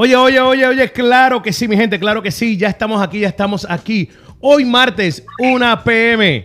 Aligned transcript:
Oye, 0.00 0.14
oye, 0.14 0.38
oye, 0.38 0.64
oye, 0.64 0.92
claro 0.92 1.42
que 1.42 1.52
sí, 1.52 1.66
mi 1.66 1.76
gente, 1.76 1.98
claro 1.98 2.22
que 2.22 2.30
sí, 2.30 2.56
ya 2.56 2.68
estamos 2.68 3.02
aquí, 3.02 3.18
ya 3.18 3.26
estamos 3.26 3.66
aquí. 3.68 4.08
Hoy 4.38 4.64
martes, 4.64 5.24
1 5.40 5.82
pm. 5.82 6.44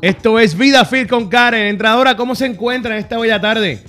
Esto 0.00 0.38
es 0.38 0.56
Vida 0.56 0.82
Fit 0.86 1.06
con 1.06 1.28
Karen. 1.28 1.66
Entradora, 1.66 2.16
¿cómo 2.16 2.34
se 2.34 2.46
encuentra 2.46 2.94
en 2.94 3.00
esta 3.00 3.18
bella 3.18 3.38
tarde? 3.38 3.84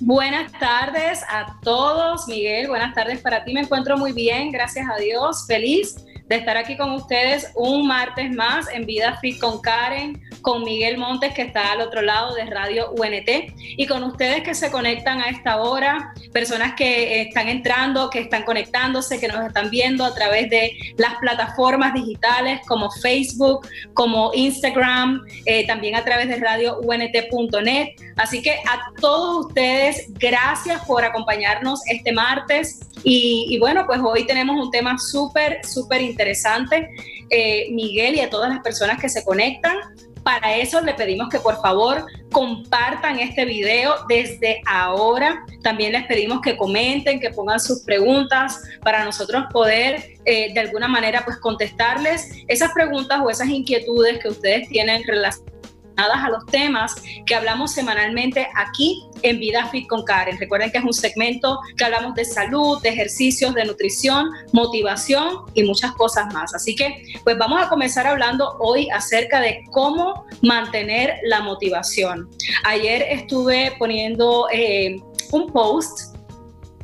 Buenas 0.00 0.50
tardes 0.52 1.20
a 1.28 1.58
todos, 1.60 2.26
Miguel. 2.26 2.68
Buenas 2.68 2.94
tardes 2.94 3.20
para 3.20 3.44
ti. 3.44 3.52
Me 3.52 3.60
encuentro 3.60 3.98
muy 3.98 4.12
bien, 4.12 4.50
gracias 4.50 4.86
a 4.90 4.98
Dios. 4.98 5.44
Feliz 5.46 5.94
de 6.26 6.36
estar 6.36 6.56
aquí 6.56 6.76
con 6.76 6.92
ustedes 6.92 7.50
un 7.54 7.86
martes 7.86 8.30
más 8.30 8.66
en 8.72 8.86
Vida 8.86 9.18
Fit 9.20 9.38
con 9.38 9.60
Karen, 9.60 10.22
con 10.40 10.62
Miguel 10.64 10.96
Montes 10.96 11.34
que 11.34 11.42
está 11.42 11.72
al 11.72 11.82
otro 11.82 12.00
lado 12.00 12.34
de 12.34 12.44
Radio 12.46 12.92
UNT 12.92 13.52
y 13.58 13.86
con 13.86 14.02
ustedes 14.04 14.42
que 14.42 14.54
se 14.54 14.70
conectan 14.70 15.20
a 15.20 15.28
esta 15.28 15.60
hora, 15.60 16.14
personas 16.32 16.74
que 16.74 17.22
están 17.22 17.48
entrando, 17.48 18.08
que 18.08 18.20
están 18.20 18.44
conectándose, 18.44 19.20
que 19.20 19.28
nos 19.28 19.46
están 19.46 19.68
viendo 19.70 20.04
a 20.04 20.14
través 20.14 20.48
de 20.48 20.72
las 20.96 21.14
plataformas 21.16 21.92
digitales 21.92 22.60
como 22.66 22.90
Facebook, 22.90 23.68
como 23.92 24.32
Instagram, 24.34 25.26
eh, 25.44 25.66
también 25.66 25.94
a 25.94 26.04
través 26.04 26.28
de 26.28 26.36
Radio 26.36 26.78
UNT.net. 26.80 27.88
Así 28.16 28.40
que 28.40 28.52
a 28.52 28.92
todos 29.00 29.46
ustedes, 29.46 30.06
gracias 30.14 30.84
por 30.86 31.04
acompañarnos 31.04 31.80
este 31.86 32.12
martes. 32.12 32.80
Y, 33.02 33.46
y 33.50 33.58
bueno, 33.58 33.84
pues 33.86 34.00
hoy 34.02 34.26
tenemos 34.26 34.56
un 34.56 34.70
tema 34.70 34.96
súper, 34.98 35.60
súper 35.64 36.00
interesante 36.00 36.13
interesante, 36.14 36.90
eh, 37.30 37.66
Miguel, 37.72 38.14
y 38.14 38.20
a 38.20 38.30
todas 38.30 38.48
las 38.48 38.60
personas 38.60 39.00
que 39.00 39.08
se 39.08 39.24
conectan. 39.24 39.76
Para 40.22 40.56
eso 40.56 40.80
le 40.80 40.94
pedimos 40.94 41.28
que 41.28 41.38
por 41.38 41.60
favor 41.60 42.06
compartan 42.32 43.18
este 43.18 43.44
video 43.44 43.94
desde 44.08 44.62
ahora. 44.66 45.44
También 45.62 45.92
les 45.92 46.04
pedimos 46.06 46.40
que 46.40 46.56
comenten, 46.56 47.20
que 47.20 47.30
pongan 47.30 47.60
sus 47.60 47.82
preguntas 47.82 48.62
para 48.82 49.04
nosotros 49.04 49.44
poder 49.52 50.14
eh, 50.24 50.54
de 50.54 50.60
alguna 50.60 50.88
manera 50.88 51.22
pues 51.26 51.36
contestarles 51.36 52.30
esas 52.48 52.72
preguntas 52.72 53.20
o 53.22 53.28
esas 53.28 53.48
inquietudes 53.48 54.18
que 54.20 54.28
ustedes 54.28 54.68
tienen 54.68 55.02
relacionadas 55.04 55.53
a 55.96 56.28
los 56.30 56.46
temas 56.46 56.94
que 57.26 57.34
hablamos 57.34 57.72
semanalmente 57.72 58.48
aquí 58.56 59.04
en 59.22 59.38
Vida 59.38 59.66
Fit 59.66 59.86
con 59.88 60.04
Karen. 60.04 60.38
Recuerden 60.38 60.70
que 60.70 60.78
es 60.78 60.84
un 60.84 60.92
segmento 60.92 61.60
que 61.76 61.84
hablamos 61.84 62.14
de 62.14 62.24
salud, 62.24 62.80
de 62.82 62.90
ejercicios, 62.90 63.54
de 63.54 63.64
nutrición, 63.64 64.28
motivación 64.52 65.38
y 65.54 65.64
muchas 65.64 65.92
cosas 65.92 66.32
más. 66.32 66.54
Así 66.54 66.74
que 66.74 67.02
pues 67.22 67.38
vamos 67.38 67.62
a 67.62 67.68
comenzar 67.68 68.06
hablando 68.06 68.56
hoy 68.58 68.88
acerca 68.90 69.40
de 69.40 69.64
cómo 69.70 70.26
mantener 70.42 71.18
la 71.24 71.40
motivación. 71.40 72.28
Ayer 72.64 73.02
estuve 73.08 73.74
poniendo 73.78 74.48
eh, 74.52 74.96
un 75.32 75.52
post 75.52 76.14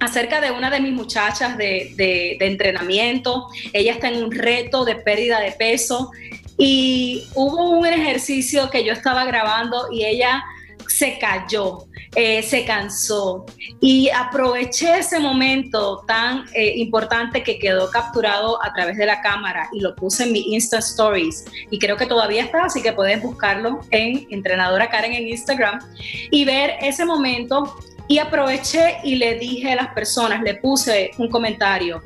acerca 0.01 0.41
de 0.41 0.51
una 0.51 0.71
de 0.71 0.81
mis 0.81 0.93
muchachas 0.93 1.59
de, 1.59 1.93
de, 1.97 2.39
entrenamiento. 2.41 3.49
Ella 3.75 3.93
está 3.93 4.09
en 4.09 4.25
un 4.25 4.31
reto 4.31 4.85
de 4.85 4.97
pérdida 4.97 5.41
de 5.41 5.53
peso 5.53 6.11
y 6.61 7.27
hubo 7.35 7.71
un 7.71 7.87
ejercicio 7.87 8.69
que 8.69 8.85
yo 8.85 8.93
estaba 8.93 9.25
grabando 9.25 9.89
y 9.91 10.05
ella 10.05 10.45
se 10.89 11.19
cayó, 11.19 11.87
eh, 12.15 12.43
se 12.43 12.67
cansó. 12.67 13.47
Y 13.81 14.11
aproveché 14.11 14.99
ese 14.99 15.19
momento 15.21 16.05
tan 16.07 16.45
eh, 16.53 16.75
importante 16.77 17.43
que 17.43 17.59
quedó 17.59 17.91
capturado 17.91 18.63
a 18.63 18.75
través 18.75 18.99
de 18.99 19.07
la 19.07 19.23
cámara 19.23 19.71
y 19.73 19.81
lo 19.81 19.95
puse 19.95 20.25
en 20.25 20.33
mi 20.33 20.41
Insta 20.53 20.79
Stories. 20.79 21.47
Y 21.71 21.79
creo 21.79 21.97
que 21.97 22.05
todavía 22.05 22.45
está, 22.45 22.65
así 22.65 22.83
que 22.83 22.93
puedes 22.93 23.23
buscarlo 23.23 23.81
en 23.91 24.27
Entrenadora 24.31 24.91
Karen 24.91 25.15
en 25.15 25.29
Instagram 25.29 25.79
y 26.31 26.45
ver 26.45 26.75
ese 26.83 27.07
momento 27.07 27.75
y 28.11 28.19
aproveché 28.19 28.97
y 29.05 29.15
le 29.15 29.37
dije 29.37 29.71
a 29.71 29.77
las 29.77 29.95
personas, 29.95 30.43
le 30.43 30.57
puse 30.57 31.13
un 31.17 31.31
comentario, 31.31 32.03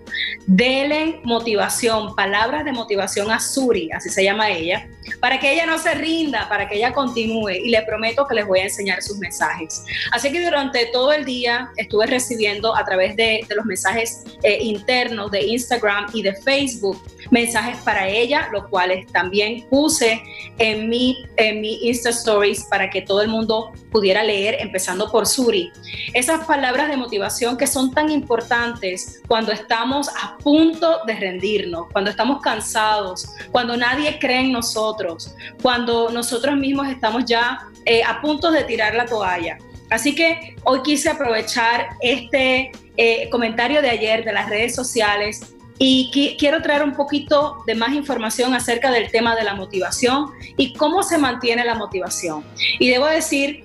denle 0.47 1.23
motivación, 1.25 2.15
palabras 2.15 2.63
de 2.67 2.73
motivación 2.73 3.31
a 3.31 3.41
Suri, 3.41 3.91
así 3.91 4.11
se 4.11 4.23
llama 4.23 4.51
ella, 4.51 4.87
para 5.19 5.41
que 5.41 5.51
ella 5.51 5.65
no 5.65 5.79
se 5.79 5.95
rinda, 5.95 6.47
para 6.47 6.69
que 6.69 6.77
ella 6.77 6.93
continúe 6.93 7.53
y 7.53 7.71
le 7.71 7.81
prometo 7.85 8.27
que 8.27 8.35
les 8.35 8.47
voy 8.47 8.59
a 8.59 8.65
enseñar 8.65 9.03
sus 9.03 9.17
mensajes. 9.17 9.83
Así 10.13 10.31
que 10.31 10.45
durante 10.45 10.85
todo 10.93 11.11
el 11.11 11.25
día 11.25 11.71
estuve 11.79 12.05
recibiendo 12.05 12.77
a 12.77 12.85
través 12.85 13.17
de, 13.17 13.41
los 13.57 13.65
mensajes 13.65 14.25
eh, 14.43 14.59
internos 14.61 15.31
de 15.31 15.47
Instagram 15.47 16.09
y 16.13 16.21
de 16.21 16.35
Facebook 16.35 17.01
mensajes 17.35 17.77
para 17.79 18.09
ella, 18.09 18.49
los 18.53 18.69
cuales 18.69 19.09
también 19.09 19.67
puse 19.69 20.23
en 20.59 20.89
mi, 20.89 21.27
en 21.37 21.61
mi 21.61 21.81
Insta 21.83 22.11
Stories 22.11 22.65
para 22.71 22.89
que 22.89 23.03
todo 23.03 23.23
el 23.23 23.29
mundo 23.29 23.73
pudiera 23.91 24.23
leer, 24.23 24.57
empezando 24.61 25.11
por 25.11 25.27
Suri. 25.27 25.73
Esas 26.13 26.47
palabras 26.47 26.89
de 26.89 26.97
motivación 26.97 27.57
que 27.57 27.67
son 27.67 27.91
tan 27.91 28.09
importantes 28.09 29.21
cuando 29.27 29.51
estamos 29.51 30.09
a 30.11 30.39
punto 30.39 31.01
de 31.09 31.17
rendirnos, 31.17 31.89
cuando 31.91 32.09
estamos 32.09 32.41
cansados, 32.41 33.29
cuando 33.51 33.77
nadie 33.77 34.17
cree 34.21 34.43
en 34.43 34.53
nosotros, 34.53 35.35
cuando 35.61 36.11
nosotros 36.11 36.57
mismos 36.57 36.87
estamos 36.87 37.25
ya 37.25 37.67
eh, 37.85 38.03
a 38.07 38.21
punto 38.21 38.53
de 38.53 38.63
tirar 38.63 38.95
la 38.95 39.07
toalla. 39.07 39.59
Así 39.91 40.15
que 40.15 40.55
hoy 40.63 40.83
quise 40.83 41.11
aprovechar 41.11 41.89
este 42.01 42.71
eh, 42.97 43.29
comentario 43.31 43.83
de 43.83 43.91
ayer 43.91 44.25
de 44.25 44.33
las 44.33 44.49
redes 44.49 44.73
sociales 44.73 45.54
y 45.79 46.37
quiero 46.39 46.63
traer 46.63 46.83
un 46.83 46.95
poquito 46.95 47.63
de 47.67 47.75
más 47.75 47.93
información 47.95 48.55
acerca 48.55 48.91
del 48.91 49.11
tema 49.11 49.35
de 49.35 49.45
la 49.45 49.55
motivación 49.55 50.31
y 50.57 50.73
cómo 50.75 51.03
se 51.03 51.19
mantiene 51.19 51.65
la 51.65 51.75
motivación. 51.75 52.45
Y 52.79 52.91
debo 52.91 53.07
decir 53.07 53.65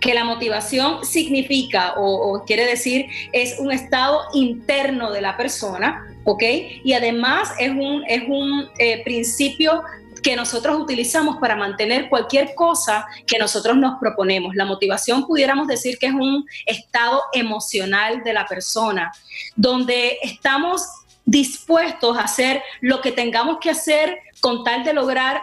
que 0.00 0.14
la 0.14 0.24
motivación 0.24 1.04
significa 1.04 1.94
o, 1.96 2.42
quiere 2.46 2.64
decir 2.66 3.06
es 3.32 3.58
un 3.58 3.70
estado 3.70 4.22
interno 4.34 5.12
de 5.12 5.20
la 5.20 5.36
persona, 5.36 6.06
¿ok? 6.24 6.42
Y 6.84 6.92
además 6.94 7.50
es 7.58 7.70
un, 7.70 8.04
es 8.06 8.22
un 8.26 8.68
eh, 8.78 9.02
principio 9.04 9.82
que 10.22 10.36
nosotros 10.36 10.78
utilizamos 10.78 11.38
para 11.38 11.56
mantener 11.56 12.08
cualquier 12.08 12.54
cosa 12.54 13.06
que 13.26 13.38
nosotros 13.38 13.76
nos 13.76 13.98
proponemos. 13.98 14.54
La 14.54 14.64
motivación 14.64 15.26
pudiéramos 15.26 15.66
decir 15.66 15.98
que 15.98 16.06
es 16.06 16.12
un 16.12 16.46
estado 16.66 17.22
emocional 17.32 18.22
de 18.22 18.32
la 18.32 18.46
persona, 18.46 19.12
donde 19.56 20.18
estamos 20.22 20.82
dispuestos 21.30 22.18
a 22.18 22.22
hacer 22.22 22.60
lo 22.80 23.00
que 23.00 23.12
tengamos 23.12 23.58
que 23.60 23.70
hacer 23.70 24.18
con 24.40 24.64
tal 24.64 24.82
de 24.82 24.92
lograr 24.92 25.40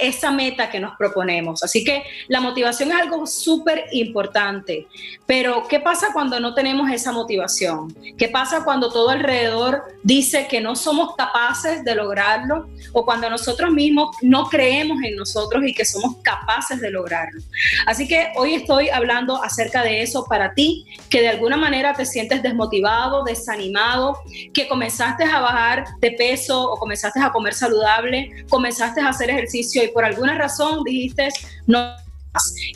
esa 0.00 0.30
meta 0.30 0.70
que 0.70 0.80
nos 0.80 0.96
proponemos. 0.96 1.62
Así 1.62 1.84
que 1.84 2.04
la 2.28 2.40
motivación 2.40 2.90
es 2.90 2.96
algo 2.96 3.26
súper 3.26 3.86
importante. 3.92 4.86
Pero, 5.26 5.66
¿qué 5.68 5.80
pasa 5.80 6.08
cuando 6.12 6.38
no 6.40 6.54
tenemos 6.54 6.90
esa 6.90 7.12
motivación? 7.12 7.94
¿Qué 8.18 8.28
pasa 8.28 8.64
cuando 8.64 8.92
todo 8.92 9.10
alrededor 9.10 9.82
dice 10.02 10.46
que 10.48 10.60
no 10.60 10.76
somos 10.76 11.14
capaces 11.16 11.84
de 11.84 11.94
lograrlo? 11.94 12.68
O 12.92 13.04
cuando 13.04 13.30
nosotros 13.30 13.70
mismos 13.70 14.16
no 14.22 14.48
creemos 14.48 15.02
en 15.02 15.16
nosotros 15.16 15.62
y 15.66 15.74
que 15.74 15.84
somos 15.84 16.16
capaces 16.22 16.80
de 16.80 16.90
lograrlo. 16.90 17.40
Así 17.86 18.06
que 18.06 18.32
hoy 18.36 18.54
estoy 18.54 18.88
hablando 18.88 19.42
acerca 19.42 19.82
de 19.82 20.02
eso 20.02 20.26
para 20.26 20.54
ti, 20.54 20.86
que 21.08 21.20
de 21.20 21.28
alguna 21.28 21.56
manera 21.56 21.94
te 21.94 22.04
sientes 22.04 22.42
desmotivado, 22.42 23.24
desanimado, 23.24 24.18
que 24.52 24.68
comenzaste 24.68 25.24
a 25.24 25.40
bajar 25.40 25.84
de 26.00 26.12
peso 26.12 26.70
o 26.70 26.76
comenzaste 26.78 27.20
a 27.20 27.30
comer 27.30 27.54
saludable, 27.54 28.44
comenzaste 28.48 29.00
a 29.00 29.08
hacer 29.08 29.30
ejercicio 29.30 29.59
y 29.60 29.88
por 29.88 30.04
alguna 30.04 30.36
razón 30.36 30.82
dijiste 30.84 31.28
no. 31.66 31.94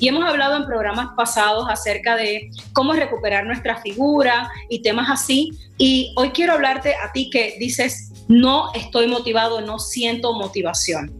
Y 0.00 0.08
hemos 0.08 0.24
hablado 0.24 0.56
en 0.56 0.66
programas 0.66 1.10
pasados 1.16 1.66
acerca 1.70 2.16
de 2.16 2.50
cómo 2.72 2.92
recuperar 2.92 3.46
nuestra 3.46 3.80
figura 3.80 4.50
y 4.68 4.82
temas 4.82 5.08
así. 5.08 5.50
Y 5.78 6.12
hoy 6.16 6.30
quiero 6.30 6.54
hablarte 6.54 6.94
a 6.96 7.12
ti 7.12 7.30
que 7.30 7.56
dices, 7.60 8.12
no 8.26 8.72
estoy 8.74 9.06
motivado, 9.06 9.60
no 9.60 9.78
siento 9.78 10.32
motivación. 10.32 11.12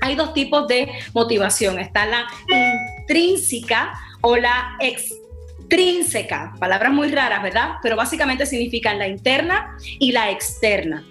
Hay 0.00 0.16
dos 0.16 0.32
tipos 0.32 0.66
de 0.66 0.90
motivación. 1.12 1.78
Está 1.78 2.06
la 2.06 2.26
intrínseca 3.02 3.92
o 4.22 4.36
la 4.36 4.76
extrínseca 4.80 5.21
intrínseca, 5.72 6.52
palabras 6.58 6.92
muy 6.92 7.10
raras, 7.10 7.42
¿verdad? 7.42 7.76
Pero 7.82 7.96
básicamente 7.96 8.44
significan 8.44 8.98
la 8.98 9.08
interna 9.08 9.76
y 9.98 10.12
la 10.12 10.30
externa. 10.30 11.02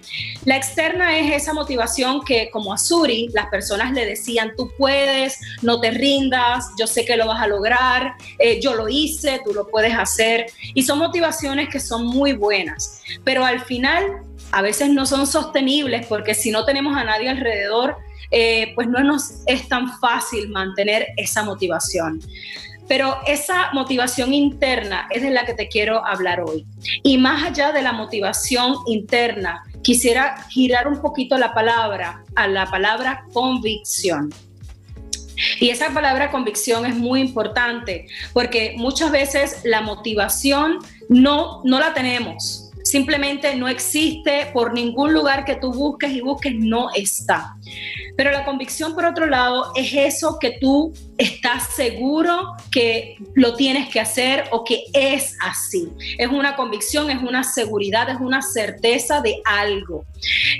La 0.44 0.56
externa 0.56 1.18
es 1.18 1.42
esa 1.42 1.52
motivación 1.52 2.22
que 2.24 2.48
como 2.50 2.72
a 2.72 2.78
Suri 2.78 3.28
las 3.32 3.46
personas 3.46 3.92
le 3.92 4.06
decían, 4.06 4.52
tú 4.56 4.70
puedes, 4.78 5.40
no 5.62 5.80
te 5.80 5.90
rindas, 5.90 6.70
yo 6.78 6.86
sé 6.86 7.04
que 7.04 7.16
lo 7.16 7.26
vas 7.26 7.42
a 7.42 7.48
lograr, 7.48 8.14
eh, 8.38 8.60
yo 8.60 8.74
lo 8.74 8.88
hice, 8.88 9.40
tú 9.44 9.52
lo 9.52 9.66
puedes 9.66 9.94
hacer. 9.94 10.46
Y 10.74 10.84
son 10.84 11.00
motivaciones 11.00 11.68
que 11.68 11.80
son 11.80 12.06
muy 12.06 12.32
buenas, 12.32 13.02
pero 13.24 13.44
al 13.44 13.60
final 13.64 14.22
a 14.52 14.62
veces 14.62 14.90
no 14.90 15.06
son 15.06 15.26
sostenibles 15.26 16.06
porque 16.06 16.34
si 16.34 16.52
no 16.52 16.64
tenemos 16.64 16.96
a 16.96 17.02
nadie 17.02 17.28
alrededor, 17.28 17.96
eh, 18.30 18.72
pues 18.76 18.86
no 18.86 19.02
nos 19.02 19.42
es 19.46 19.68
tan 19.68 19.98
fácil 19.98 20.50
mantener 20.50 21.08
esa 21.16 21.42
motivación. 21.42 22.20
Pero 22.92 23.16
esa 23.26 23.72
motivación 23.72 24.34
interna 24.34 25.08
es 25.08 25.22
de 25.22 25.30
la 25.30 25.46
que 25.46 25.54
te 25.54 25.68
quiero 25.68 26.04
hablar 26.04 26.42
hoy. 26.42 26.66
Y 27.02 27.16
más 27.16 27.42
allá 27.42 27.72
de 27.72 27.80
la 27.80 27.92
motivación 27.92 28.74
interna, 28.86 29.64
quisiera 29.82 30.44
girar 30.50 30.86
un 30.86 31.00
poquito 31.00 31.38
la 31.38 31.54
palabra 31.54 32.22
a 32.34 32.46
la 32.48 32.66
palabra 32.66 33.24
convicción. 33.32 34.28
Y 35.58 35.70
esa 35.70 35.88
palabra 35.94 36.30
convicción 36.30 36.84
es 36.84 36.94
muy 36.94 37.22
importante 37.22 38.08
porque 38.34 38.74
muchas 38.76 39.10
veces 39.10 39.62
la 39.64 39.80
motivación 39.80 40.76
no, 41.08 41.62
no 41.64 41.80
la 41.80 41.94
tenemos. 41.94 42.71
Simplemente 42.84 43.54
no 43.54 43.68
existe, 43.68 44.50
por 44.52 44.72
ningún 44.72 45.12
lugar 45.12 45.44
que 45.44 45.56
tú 45.56 45.72
busques 45.72 46.12
y 46.12 46.20
busques 46.20 46.54
no 46.54 46.88
está. 46.94 47.56
Pero 48.16 48.30
la 48.30 48.44
convicción, 48.44 48.94
por 48.94 49.04
otro 49.04 49.26
lado, 49.26 49.72
es 49.74 49.92
eso 49.94 50.38
que 50.38 50.58
tú 50.60 50.92
estás 51.16 51.74
seguro 51.74 52.54
que 52.70 53.16
lo 53.34 53.54
tienes 53.54 53.88
que 53.88 54.00
hacer 54.00 54.44
o 54.50 54.64
que 54.64 54.84
es 54.92 55.36
así. 55.40 55.88
Es 56.18 56.28
una 56.28 56.56
convicción, 56.56 57.10
es 57.10 57.22
una 57.22 57.44
seguridad, 57.44 58.08
es 58.08 58.20
una 58.20 58.42
certeza 58.42 59.20
de 59.20 59.40
algo. 59.44 60.04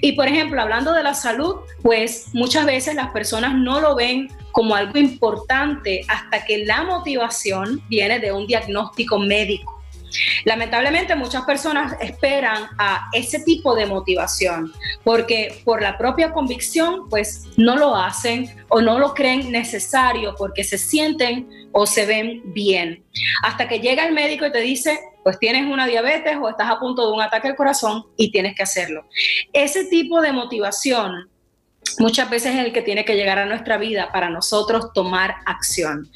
Y 0.00 0.12
por 0.12 0.28
ejemplo, 0.28 0.60
hablando 0.60 0.92
de 0.92 1.02
la 1.02 1.14
salud, 1.14 1.56
pues 1.82 2.26
muchas 2.32 2.64
veces 2.66 2.94
las 2.94 3.10
personas 3.10 3.54
no 3.54 3.80
lo 3.80 3.94
ven 3.94 4.28
como 4.52 4.74
algo 4.74 4.98
importante 4.98 6.04
hasta 6.08 6.44
que 6.44 6.64
la 6.64 6.84
motivación 6.84 7.82
viene 7.88 8.18
de 8.18 8.32
un 8.32 8.46
diagnóstico 8.46 9.18
médico. 9.18 9.81
Lamentablemente 10.44 11.14
muchas 11.14 11.44
personas 11.44 11.94
esperan 12.00 12.68
a 12.78 13.08
ese 13.12 13.40
tipo 13.40 13.74
de 13.74 13.86
motivación 13.86 14.72
porque 15.04 15.60
por 15.64 15.82
la 15.82 15.98
propia 15.98 16.32
convicción 16.32 17.08
pues 17.08 17.46
no 17.56 17.76
lo 17.76 17.96
hacen 17.96 18.48
o 18.68 18.80
no 18.80 18.98
lo 18.98 19.14
creen 19.14 19.50
necesario 19.50 20.34
porque 20.36 20.64
se 20.64 20.78
sienten 20.78 21.48
o 21.72 21.86
se 21.86 22.06
ven 22.06 22.42
bien. 22.52 23.04
Hasta 23.42 23.68
que 23.68 23.80
llega 23.80 24.06
el 24.06 24.14
médico 24.14 24.46
y 24.46 24.52
te 24.52 24.60
dice, 24.60 24.98
pues 25.22 25.38
tienes 25.38 25.66
una 25.66 25.86
diabetes 25.86 26.36
o 26.40 26.48
estás 26.48 26.70
a 26.70 26.78
punto 26.78 27.06
de 27.06 27.12
un 27.12 27.22
ataque 27.22 27.48
al 27.48 27.56
corazón 27.56 28.04
y 28.16 28.30
tienes 28.30 28.54
que 28.54 28.62
hacerlo. 28.62 29.06
Ese 29.52 29.84
tipo 29.84 30.20
de 30.20 30.32
motivación 30.32 31.30
muchas 31.98 32.30
veces 32.30 32.54
es 32.54 32.64
el 32.64 32.72
que 32.72 32.82
tiene 32.82 33.04
que 33.04 33.16
llegar 33.16 33.38
a 33.38 33.46
nuestra 33.46 33.78
vida 33.78 34.10
para 34.12 34.30
nosotros 34.30 34.92
tomar 34.92 35.36
acción. 35.46 36.08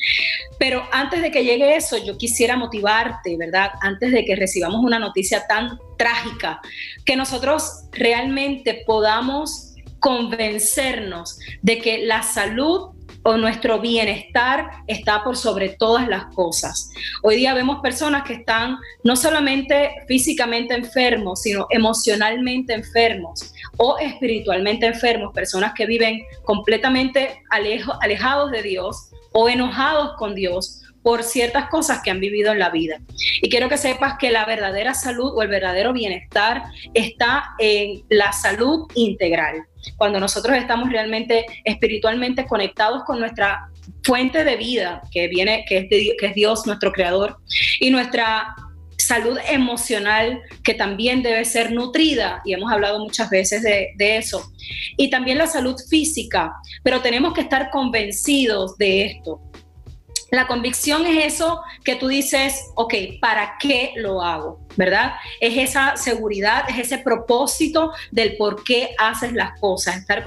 Pero 0.59 0.87
antes 0.93 1.23
de 1.23 1.31
que 1.31 1.45
llegue 1.45 1.77
eso, 1.77 1.97
yo 2.05 2.17
quisiera 2.17 2.57
motivarte, 2.57 3.37
¿verdad? 3.37 3.71
Antes 3.81 4.13
de 4.13 4.25
que 4.25 4.37
recibamos 4.37 4.85
una 4.85 4.99
noticia 4.99 5.47
tan 5.47 5.79
trágica, 5.99 6.61
que 7.05 7.17
nosotros 7.17 7.85
realmente 7.93 8.83
podamos 8.87 9.75
convencernos 9.99 11.39
de 11.63 11.79
que 11.79 11.99
la 11.99 12.23
salud 12.23 12.97
o 13.27 13.37
nuestro 13.37 13.81
bienestar 13.81 14.71
está 14.87 15.25
por 15.25 15.37
sobre 15.37 15.71
todas 15.71 16.07
las 16.07 16.27
cosas. 16.27 16.91
Hoy 17.25 17.35
día 17.37 17.55
vemos 17.55 17.81
personas 17.83 18.23
que 18.23 18.35
están 18.35 18.77
no 19.03 19.17
solamente 19.17 19.91
físicamente 20.07 20.75
enfermos, 20.75 21.43
sino 21.43 21.67
emocionalmente 21.71 22.73
enfermos 22.73 23.53
o 23.77 23.99
espiritualmente 23.99 24.87
enfermos, 24.87 25.33
personas 25.35 25.73
que 25.75 25.87
viven 25.87 26.23
completamente 26.45 27.43
alejados 27.51 28.51
de 28.51 28.63
Dios 28.63 29.11
o 29.33 29.49
enojados 29.49 30.17
con 30.17 30.35
Dios 30.35 30.83
por 31.07 31.23
ciertas 31.23 31.69
cosas 31.69 32.03
que 32.03 32.11
han 32.11 32.19
vivido 32.19 32.51
en 32.51 32.59
la 32.59 32.71
vida. 32.71 32.99
Y 33.41 33.49
quiero 33.49 33.69
que 33.69 33.79
sepas 33.79 34.15
que 34.19 34.33
la 34.33 34.45
verdadera 34.45 34.93
salud 34.93 35.33
o 35.37 35.43
el 35.43 35.49
verdadero 35.49 35.93
bienestar 35.93 36.65
está 36.95 37.55
en 37.61 38.03
la 38.09 38.33
salud 38.33 38.89
integral. 38.95 39.67
Cuando 39.97 40.19
nosotros 40.19 40.57
estamos 40.57 40.91
realmente 40.91 41.47
espiritualmente 41.63 42.45
conectados 42.47 43.05
con 43.05 43.21
nuestra 43.21 43.71
fuente 44.03 44.43
de 44.43 44.57
vida, 44.57 45.01
que 45.13 45.29
viene, 45.29 45.65
que 45.69 45.79
es, 45.79 45.87
que 45.89 46.27
es 46.27 46.35
Dios, 46.35 46.67
nuestro 46.67 46.91
creador, 46.91 47.37
y 47.79 47.91
nuestra 47.91 48.57
salud 49.07 49.39
emocional 49.49 50.43
que 50.63 50.75
también 50.75 51.23
debe 51.23 51.45
ser 51.45 51.73
nutrida, 51.73 52.43
y 52.45 52.53
hemos 52.53 52.73
hablado 52.73 52.99
muchas 52.99 53.31
veces 53.31 53.63
de, 53.63 54.17
eso, 54.17 54.51
y 54.97 55.11
también 55.11 55.39
la 55.39 55.47
salud 55.47 55.77
física, 55.89 56.53
pero 56.83 57.01
tenemos 57.01 57.33
que 57.33 57.43
estar 57.43 57.71
convencidos 57.71 58.77
de 58.79 59.07
esto. 59.07 59.41
La 60.33 60.49
convicción 60.49 61.07
es 61.07 61.35
eso 61.35 61.61
que 61.85 61.95
tú 61.95 62.09
dices, 62.09 62.61
ok, 62.75 62.95
¿para 63.21 63.55
qué 63.61 63.93
lo 63.95 64.23
hago? 64.23 64.59
¿Verdad? 64.77 65.13
Es 65.41 65.57
esa 65.57 65.97
seguridad, 65.97 66.65
es 66.69 66.79
ese 66.79 66.99
propósito 66.99 67.93
del 68.11 68.37
por 68.37 68.65
qué 68.65 68.91
haces 68.99 69.33
las 69.33 69.59
cosas, 69.61 69.97
estar, 69.97 70.25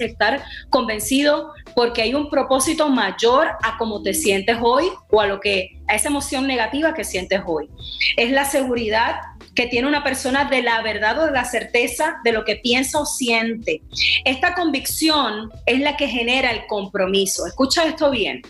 estar 0.00 0.44
convencido 0.68 1.54
porque 1.78 2.02
hay 2.02 2.12
un 2.12 2.28
propósito 2.28 2.88
mayor 2.88 3.46
a 3.62 3.78
cómo 3.78 4.02
te 4.02 4.12
sientes 4.12 4.56
hoy 4.60 4.86
o 5.12 5.20
a 5.20 5.28
lo 5.28 5.38
que 5.38 5.78
a 5.86 5.94
esa 5.94 6.08
emoción 6.08 6.44
negativa 6.44 6.92
que 6.92 7.04
sientes 7.04 7.40
hoy. 7.46 7.70
Es 8.16 8.32
la 8.32 8.44
seguridad 8.44 9.20
que 9.54 9.68
tiene 9.68 9.86
una 9.86 10.02
persona 10.02 10.46
de 10.46 10.60
la 10.60 10.82
verdad 10.82 11.20
o 11.20 11.26
de 11.26 11.30
la 11.30 11.44
certeza 11.44 12.16
de 12.24 12.32
lo 12.32 12.44
que 12.44 12.56
piensa 12.56 12.98
o 12.98 13.06
siente. 13.06 13.80
Esta 14.24 14.54
convicción 14.54 15.52
es 15.66 15.78
la 15.78 15.96
que 15.96 16.08
genera 16.08 16.50
el 16.50 16.66
compromiso. 16.66 17.46
Escucha 17.46 17.84
esto 17.84 18.10
bien. 18.10 18.42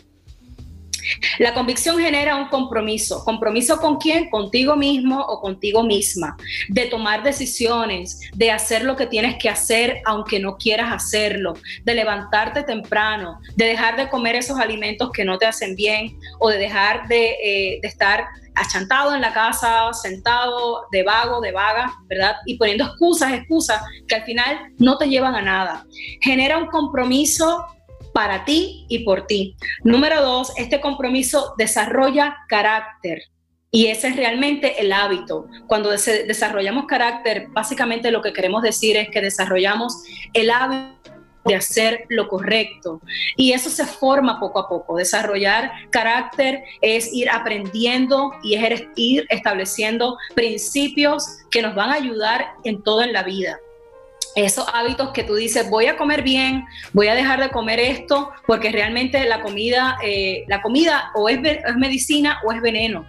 La 1.39 1.55
convicción 1.55 1.99
genera 1.99 2.37
un 2.37 2.49
compromiso. 2.49 3.25
¿Compromiso 3.25 3.79
con 3.79 3.97
quién? 3.99 4.31
Contigo 4.31 4.77
mismo 4.77 5.21
o 5.21 5.41
contigo 5.41 5.83
misma. 5.83 6.37
De 6.69 6.87
tomar 6.87 7.23
decisiones, 7.23 8.21
de 8.35 8.51
hacer 8.51 8.85
lo 8.85 8.97
que 8.97 9.07
tienes 9.07 9.37
que 9.37 9.49
hacer 9.49 10.01
aunque 10.05 10.39
no 10.39 10.57
quieras 10.57 10.93
hacerlo, 10.93 11.55
de 11.85 11.95
levantarte 11.95 12.63
temprano, 12.63 13.41
de 13.57 13.67
dejar 13.67 13.97
de 13.97 14.09
comer 14.09 14.37
esos 14.37 14.59
alimentos 14.59 15.11
que 15.13 15.25
no 15.25 15.39
te 15.39 15.47
hacen 15.47 15.75
bien 15.77 16.19
o 16.39 16.49
de 16.49 16.59
dejar 16.59 17.09
de, 17.09 17.31
eh, 17.43 17.81
estar 17.83 18.27
achantado 18.55 19.15
en 19.15 19.21
la 19.21 19.33
casa, 19.33 19.93
sentado, 19.93 20.87
de 20.91 21.03
vago, 21.03 21.41
de 21.41 21.53
vaga, 21.53 21.93
¿verdad? 22.09 22.37
Y 22.45 22.57
poniendo 22.57 22.85
excusas, 22.85 23.33
excusas 23.33 23.81
que 24.07 24.17
al 24.17 24.25
final 24.25 24.73
no 24.79 24.99
te 24.99 25.09
llevan 25.09 25.35
a 25.37 25.43
nada. 25.43 25.87
Genera 26.21 26.59
un 26.59 26.67
compromiso 26.67 27.65
para 28.13 28.45
ti 28.45 28.87
y 28.89 29.01
por 29.01 29.27
ti. 29.27 29.57
Número 29.85 30.23
dos, 30.23 30.53
este 30.57 30.81
compromiso 30.81 31.55
desarrolla 31.59 32.37
carácter. 32.49 33.23
Y 33.71 33.87
ese 33.89 34.09
es 34.09 34.17
realmente 34.17 34.81
el 34.81 34.93
hábito. 34.93 35.47
Cuando 35.67 35.91
desarrollamos 35.91 36.87
carácter, 36.87 37.49
básicamente 37.51 38.11
lo 38.11 38.23
que 38.23 38.33
queremos 38.33 38.63
decir 38.63 38.97
es 38.97 39.11
que 39.11 39.21
desarrollamos 39.21 40.03
el 40.33 40.51
hábito 40.51 40.99
de 41.45 41.55
hacer 41.55 42.05
lo 42.09 42.29
correcto. 42.29 43.01
Y 43.37 43.53
eso 43.53 43.69
se 43.69 43.85
forma 43.85 44.41
poco 44.41 44.61
a 44.61 44.69
poco. 44.69 44.97
Desarrollar 44.97 45.71
carácter 45.91 46.63
es 46.81 47.13
ir 47.13 47.29
aprendiendo 47.31 48.33
y 48.43 48.55
es 48.55 48.85
ir 48.97 49.27
estableciendo 49.29 50.17
principios 50.35 51.27
que 51.51 51.63
nos 51.63 51.75
van 51.75 51.91
a 51.91 51.95
ayudar 51.95 52.47
en 52.65 52.83
todo 52.83 53.03
en 53.03 53.13
la 53.13 53.23
vida 53.23 53.59
esos 54.45 54.67
hábitos 54.73 55.11
que 55.11 55.25
tú 55.25 55.35
dices, 55.35 55.69
voy 55.69 55.87
a 55.87 55.97
comer 55.97 56.23
bien, 56.23 56.65
voy 56.93 57.09
a 57.09 57.15
dejar 57.15 57.41
de 57.41 57.51
comer 57.51 57.81
esto, 57.81 58.33
porque 58.47 58.71
realmente 58.71 59.25
la 59.25 59.41
comida, 59.41 59.99
eh, 60.03 60.45
la 60.49 60.63
comida 60.63 61.11
o 61.15 61.29
es, 61.29 61.41
es 61.43 61.77
medicina 61.77 62.39
o 62.45 62.53
es 62.53 62.61
veneno. 62.61 63.07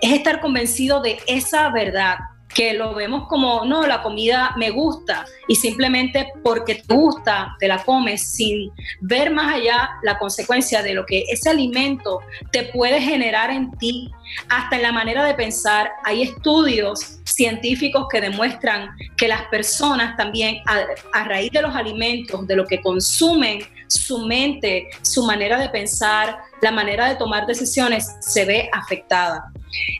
Es 0.00 0.12
estar 0.12 0.40
convencido 0.40 1.00
de 1.00 1.18
esa 1.26 1.68
verdad 1.70 2.16
que 2.54 2.74
lo 2.74 2.94
vemos 2.94 3.26
como, 3.28 3.64
no, 3.64 3.86
la 3.86 4.02
comida 4.02 4.54
me 4.56 4.70
gusta 4.70 5.24
y 5.48 5.56
simplemente 5.56 6.32
porque 6.42 6.76
te 6.76 6.94
gusta, 6.94 7.56
te 7.58 7.68
la 7.68 7.82
comes 7.82 8.32
sin 8.32 8.70
ver 9.00 9.30
más 9.30 9.54
allá 9.54 9.90
la 10.02 10.18
consecuencia 10.18 10.82
de 10.82 10.94
lo 10.94 11.06
que 11.06 11.24
ese 11.30 11.50
alimento 11.50 12.20
te 12.50 12.64
puede 12.64 13.00
generar 13.00 13.50
en 13.50 13.70
ti, 13.78 14.10
hasta 14.48 14.76
en 14.76 14.82
la 14.82 14.92
manera 14.92 15.24
de 15.24 15.34
pensar. 15.34 15.90
Hay 16.04 16.22
estudios 16.22 17.18
científicos 17.24 18.06
que 18.10 18.20
demuestran 18.20 18.90
que 19.16 19.28
las 19.28 19.42
personas 19.46 20.16
también, 20.16 20.58
a, 20.66 21.24
raíz 21.24 21.50
de 21.52 21.62
los 21.62 21.74
alimentos, 21.74 22.46
de 22.46 22.56
lo 22.56 22.66
que 22.66 22.80
consumen, 22.80 23.60
su 23.88 24.26
mente, 24.26 24.88
su 25.02 25.24
manera 25.24 25.58
de 25.58 25.68
pensar, 25.68 26.38
la 26.60 26.70
manera 26.70 27.08
de 27.08 27.16
tomar 27.16 27.46
decisiones 27.46 28.16
se 28.20 28.44
ve 28.44 28.70
afectada. 28.72 29.52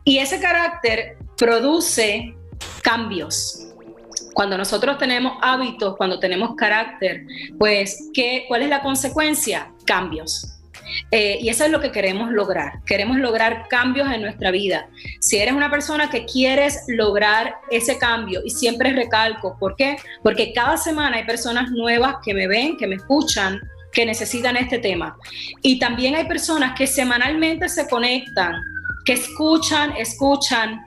Y 0.04 0.18
ese 0.18 0.40
carácter 0.40 1.16
produce 1.36 2.34
cambios. 2.82 3.68
Cuando 4.34 4.56
nosotros 4.56 4.98
tenemos 4.98 5.34
hábitos, 5.42 5.96
cuando 5.96 6.18
tenemos 6.18 6.54
carácter, 6.56 7.24
pues, 7.58 8.10
¿qué, 8.14 8.44
¿cuál 8.48 8.62
es 8.62 8.68
la 8.68 8.82
consecuencia? 8.82 9.70
Cambios. 9.84 10.52
Eh, 11.10 11.38
y 11.40 11.48
eso 11.48 11.64
es 11.64 11.70
lo 11.70 11.80
que 11.80 11.90
queremos 11.90 12.30
lograr. 12.30 12.82
Queremos 12.84 13.18
lograr 13.18 13.68
cambios 13.68 14.10
en 14.10 14.22
nuestra 14.22 14.50
vida. 14.50 14.88
Si 15.20 15.38
eres 15.38 15.54
una 15.54 15.70
persona 15.70 16.10
que 16.10 16.24
quieres 16.24 16.84
lograr 16.88 17.56
ese 17.70 17.98
cambio, 17.98 18.40
y 18.44 18.50
siempre 18.50 18.92
recalco, 18.92 19.56
¿por 19.58 19.76
qué? 19.76 19.96
Porque 20.22 20.52
cada 20.52 20.76
semana 20.76 21.16
hay 21.16 21.24
personas 21.24 21.70
nuevas 21.70 22.16
que 22.24 22.34
me 22.34 22.46
ven, 22.46 22.76
que 22.76 22.86
me 22.86 22.96
escuchan, 22.96 23.60
que 23.92 24.06
necesitan 24.06 24.56
este 24.56 24.78
tema. 24.78 25.16
Y 25.62 25.78
también 25.78 26.16
hay 26.16 26.24
personas 26.24 26.74
que 26.76 26.86
semanalmente 26.86 27.68
se 27.68 27.88
conectan, 27.88 28.54
que 29.04 29.14
escuchan, 29.14 29.94
escuchan 29.96 30.82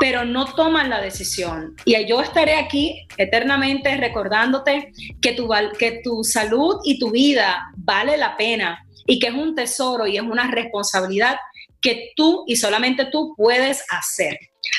pero 0.00 0.24
no 0.24 0.46
toman 0.54 0.90
la 0.90 1.00
decisión. 1.00 1.76
Y 1.84 1.94
yo 2.06 2.20
estaré 2.20 2.56
aquí 2.56 3.06
eternamente 3.16 3.96
recordándote 3.96 4.92
que 5.20 5.32
tu, 5.32 5.48
que 5.78 6.00
tu 6.02 6.24
salud 6.24 6.80
y 6.84 6.98
tu 6.98 7.10
vida 7.10 7.70
vale 7.76 8.16
la 8.16 8.36
pena 8.36 8.84
y 9.06 9.18
que 9.18 9.28
es 9.28 9.34
un 9.34 9.54
tesoro 9.54 10.06
y 10.06 10.16
es 10.16 10.22
una 10.22 10.50
responsabilidad 10.50 11.36
que 11.80 12.12
tú 12.16 12.44
y 12.46 12.56
solamente 12.56 13.06
tú 13.06 13.34
puedes 13.36 13.84
hacer. 13.90 14.38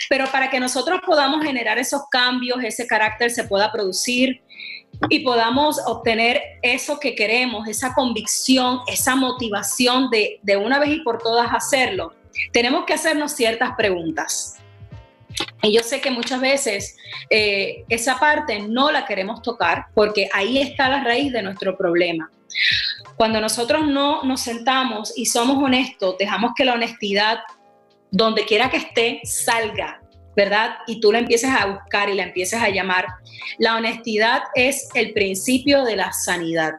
Pero 0.10 0.26
para 0.32 0.50
que 0.50 0.60
nosotros 0.60 1.00
podamos 1.06 1.44
generar 1.44 1.78
esos 1.78 2.04
cambios, 2.10 2.64
ese 2.64 2.88
carácter 2.88 3.30
se 3.30 3.44
pueda 3.44 3.72
producir 3.72 4.42
y 5.10 5.20
podamos 5.20 5.80
obtener 5.86 6.42
eso 6.62 7.00
que 7.00 7.14
queremos, 7.14 7.68
esa 7.68 7.94
convicción, 7.94 8.80
esa 8.88 9.16
motivación 9.16 10.10
de, 10.10 10.40
de 10.42 10.58
una 10.58 10.80
vez 10.80 10.90
y 10.90 11.02
por 11.02 11.20
todas 11.20 11.50
hacerlo, 11.54 12.14
tenemos 12.52 12.86
que 12.86 12.94
hacernos 12.94 13.34
ciertas 13.34 13.74
preguntas. 13.78 14.55
Y 15.66 15.74
yo 15.74 15.82
sé 15.82 16.00
que 16.00 16.12
muchas 16.12 16.40
veces 16.40 16.96
eh, 17.28 17.86
esa 17.90 18.20
parte 18.20 18.60
no 18.60 18.92
la 18.92 19.04
queremos 19.06 19.42
tocar 19.42 19.88
porque 19.96 20.30
ahí 20.32 20.60
está 20.60 20.88
la 20.90 21.04
raíz 21.04 21.34
de 21.34 21.42
nuestro 21.42 21.76
problema. 21.76 22.30
Cuando 23.16 23.42
nosotros 23.42 23.88
no 23.88 24.22
nos 24.24 24.42
sentamos 24.42 25.12
y 25.18 25.26
somos 25.26 25.58
honestos, 25.58 26.18
dejamos 26.20 26.52
que 26.56 26.66
la 26.66 26.76
honestidad, 26.76 27.40
donde 28.12 28.46
quiera 28.46 28.70
que 28.70 28.78
esté, 28.78 29.22
salga, 29.24 30.02
¿verdad? 30.36 30.78
Y 30.86 31.00
tú 31.00 31.12
la 31.12 31.18
empieces 31.18 31.50
a 31.50 31.66
buscar 31.66 32.10
y 32.10 32.14
la 32.14 32.24
empieces 32.24 32.62
a 32.62 32.70
llamar. 32.70 33.08
La 33.58 33.76
honestidad 33.76 34.44
es 34.54 34.90
el 34.94 35.14
principio 35.14 35.84
de 35.84 35.96
la 35.96 36.14
sanidad. 36.14 36.74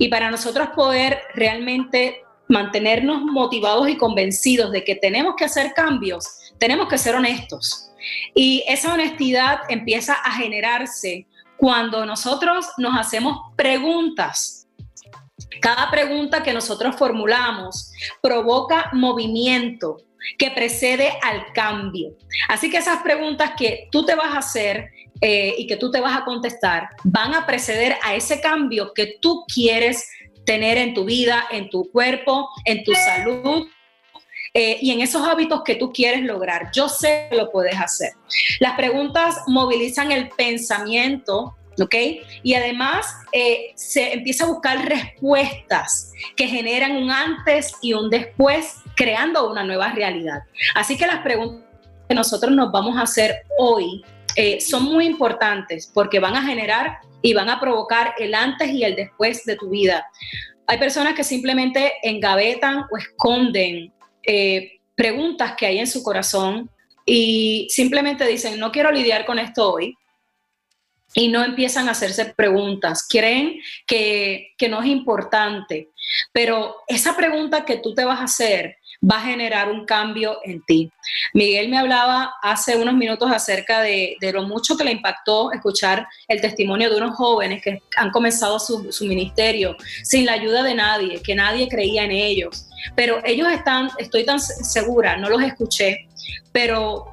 Y 0.00 0.08
para 0.08 0.32
nosotros 0.32 0.70
poder 0.74 1.20
realmente 1.34 2.24
mantenernos 2.48 3.22
motivados 3.22 3.88
y 3.88 3.96
convencidos 3.96 4.72
de 4.72 4.82
que 4.82 4.96
tenemos 4.96 5.36
que 5.36 5.44
hacer 5.44 5.72
cambios, 5.74 6.26
tenemos 6.58 6.88
que 6.88 6.98
ser 6.98 7.14
honestos. 7.14 7.89
Y 8.34 8.64
esa 8.68 8.94
honestidad 8.94 9.60
empieza 9.68 10.14
a 10.14 10.32
generarse 10.32 11.26
cuando 11.56 12.06
nosotros 12.06 12.66
nos 12.78 12.98
hacemos 12.98 13.36
preguntas. 13.56 14.66
Cada 15.60 15.90
pregunta 15.90 16.42
que 16.42 16.52
nosotros 16.52 16.96
formulamos 16.96 17.92
provoca 18.22 18.90
movimiento 18.92 19.98
que 20.38 20.50
precede 20.50 21.12
al 21.22 21.52
cambio. 21.52 22.16
Así 22.48 22.70
que 22.70 22.78
esas 22.78 23.02
preguntas 23.02 23.52
que 23.58 23.88
tú 23.90 24.04
te 24.04 24.14
vas 24.14 24.34
a 24.34 24.38
hacer 24.38 24.90
eh, 25.20 25.54
y 25.58 25.66
que 25.66 25.76
tú 25.76 25.90
te 25.90 26.00
vas 26.00 26.16
a 26.16 26.24
contestar 26.24 26.88
van 27.04 27.34
a 27.34 27.46
preceder 27.46 27.96
a 28.02 28.14
ese 28.14 28.40
cambio 28.40 28.92
que 28.94 29.18
tú 29.20 29.44
quieres 29.52 30.08
tener 30.46 30.78
en 30.78 30.94
tu 30.94 31.04
vida, 31.04 31.44
en 31.50 31.68
tu 31.68 31.90
cuerpo, 31.90 32.48
en 32.64 32.82
tu 32.84 32.92
salud, 32.94 33.68
eh, 34.52 34.78
y 34.80 34.90
en 34.90 35.00
esos 35.00 35.26
hábitos 35.26 35.62
que 35.64 35.76
tú 35.76 35.92
quieres 35.92 36.22
lograr. 36.22 36.70
Yo 36.72 36.88
sé 36.88 37.28
que 37.30 37.36
lo 37.36 37.50
puedes 37.50 37.78
hacer. 37.78 38.12
Las 38.58 38.74
preguntas 38.76 39.42
movilizan 39.46 40.12
el 40.12 40.28
pensamiento. 40.30 41.56
¿Ok? 41.80 41.94
Y 42.42 42.54
además 42.54 43.06
eh, 43.32 43.72
se 43.74 44.12
empieza 44.12 44.44
a 44.44 44.48
buscar 44.48 44.86
respuestas 44.86 46.12
que 46.36 46.46
generan 46.46 46.96
un 46.96 47.10
antes 47.10 47.72
y 47.80 47.94
un 47.94 48.10
después, 48.10 48.74
creando 48.96 49.48
una 49.48 49.64
nueva 49.64 49.90
realidad. 49.92 50.42
Así 50.74 50.98
que 50.98 51.06
las 51.06 51.20
preguntas 51.20 51.64
que 52.06 52.14
nosotros 52.14 52.52
nos 52.52 52.70
vamos 52.70 52.98
a 52.98 53.02
hacer 53.02 53.44
hoy 53.56 54.02
eh, 54.36 54.60
son 54.60 54.84
muy 54.84 55.06
importantes 55.06 55.90
porque 55.94 56.20
van 56.20 56.36
a 56.36 56.42
generar 56.42 56.98
y 57.22 57.32
van 57.34 57.48
a 57.48 57.60
provocar 57.60 58.14
el 58.18 58.34
antes 58.34 58.70
y 58.70 58.84
el 58.84 58.96
después 58.96 59.44
de 59.44 59.56
tu 59.56 59.70
vida. 59.70 60.06
Hay 60.66 60.78
personas 60.78 61.14
que 61.14 61.24
simplemente 61.24 61.94
engavetan 62.02 62.84
o 62.92 62.96
esconden 62.98 63.92
eh, 64.22 64.80
preguntas 64.94 65.54
que 65.56 65.66
hay 65.66 65.78
en 65.78 65.86
su 65.86 66.02
corazón 66.02 66.70
y 67.04 67.66
simplemente 67.70 68.26
dicen, 68.26 68.58
no 68.58 68.70
quiero 68.70 68.92
lidiar 68.92 69.24
con 69.24 69.38
esto 69.38 69.72
hoy. 69.72 69.96
Y 71.12 71.26
no 71.26 71.42
empiezan 71.42 71.88
a 71.88 71.90
hacerse 71.90 72.26
preguntas, 72.26 73.04
creen 73.08 73.58
que, 73.84 74.52
que 74.56 74.68
no 74.68 74.80
es 74.80 74.86
importante, 74.86 75.88
pero 76.32 76.76
esa 76.86 77.16
pregunta 77.16 77.64
que 77.64 77.78
tú 77.78 77.96
te 77.96 78.04
vas 78.04 78.20
a 78.20 78.24
hacer 78.24 78.76
va 79.02 79.16
a 79.16 79.22
generar 79.22 79.70
un 79.70 79.86
cambio 79.86 80.38
en 80.44 80.62
ti. 80.62 80.92
Miguel 81.32 81.68
me 81.68 81.78
hablaba 81.78 82.34
hace 82.42 82.76
unos 82.76 82.94
minutos 82.94 83.30
acerca 83.32 83.80
de, 83.80 84.16
lo 84.32 84.42
mucho 84.42 84.76
que 84.76 84.84
le 84.84 84.92
impactó 84.92 85.52
escuchar 85.52 86.06
el 86.28 86.40
testimonio 86.40 86.90
de 86.90 86.96
unos 86.96 87.16
jóvenes 87.16 87.62
que 87.62 87.82
han 87.96 88.10
comenzado 88.10 88.58
su, 88.58 88.90
ministerio 89.00 89.76
sin 90.04 90.26
la 90.26 90.32
ayuda 90.32 90.62
de 90.62 90.74
nadie, 90.74 91.22
que 91.22 91.34
nadie 91.34 91.68
creía 91.68 92.04
en 92.04 92.12
ellos. 92.12 92.66
Pero 92.94 93.20
ellos 93.24 93.48
están, 93.50 93.90
estoy 93.98 94.24
tan 94.24 94.38
segura, 94.40 95.16
no 95.16 95.28
los 95.28 95.42
escuché, 95.42 96.06
pero 96.52 97.06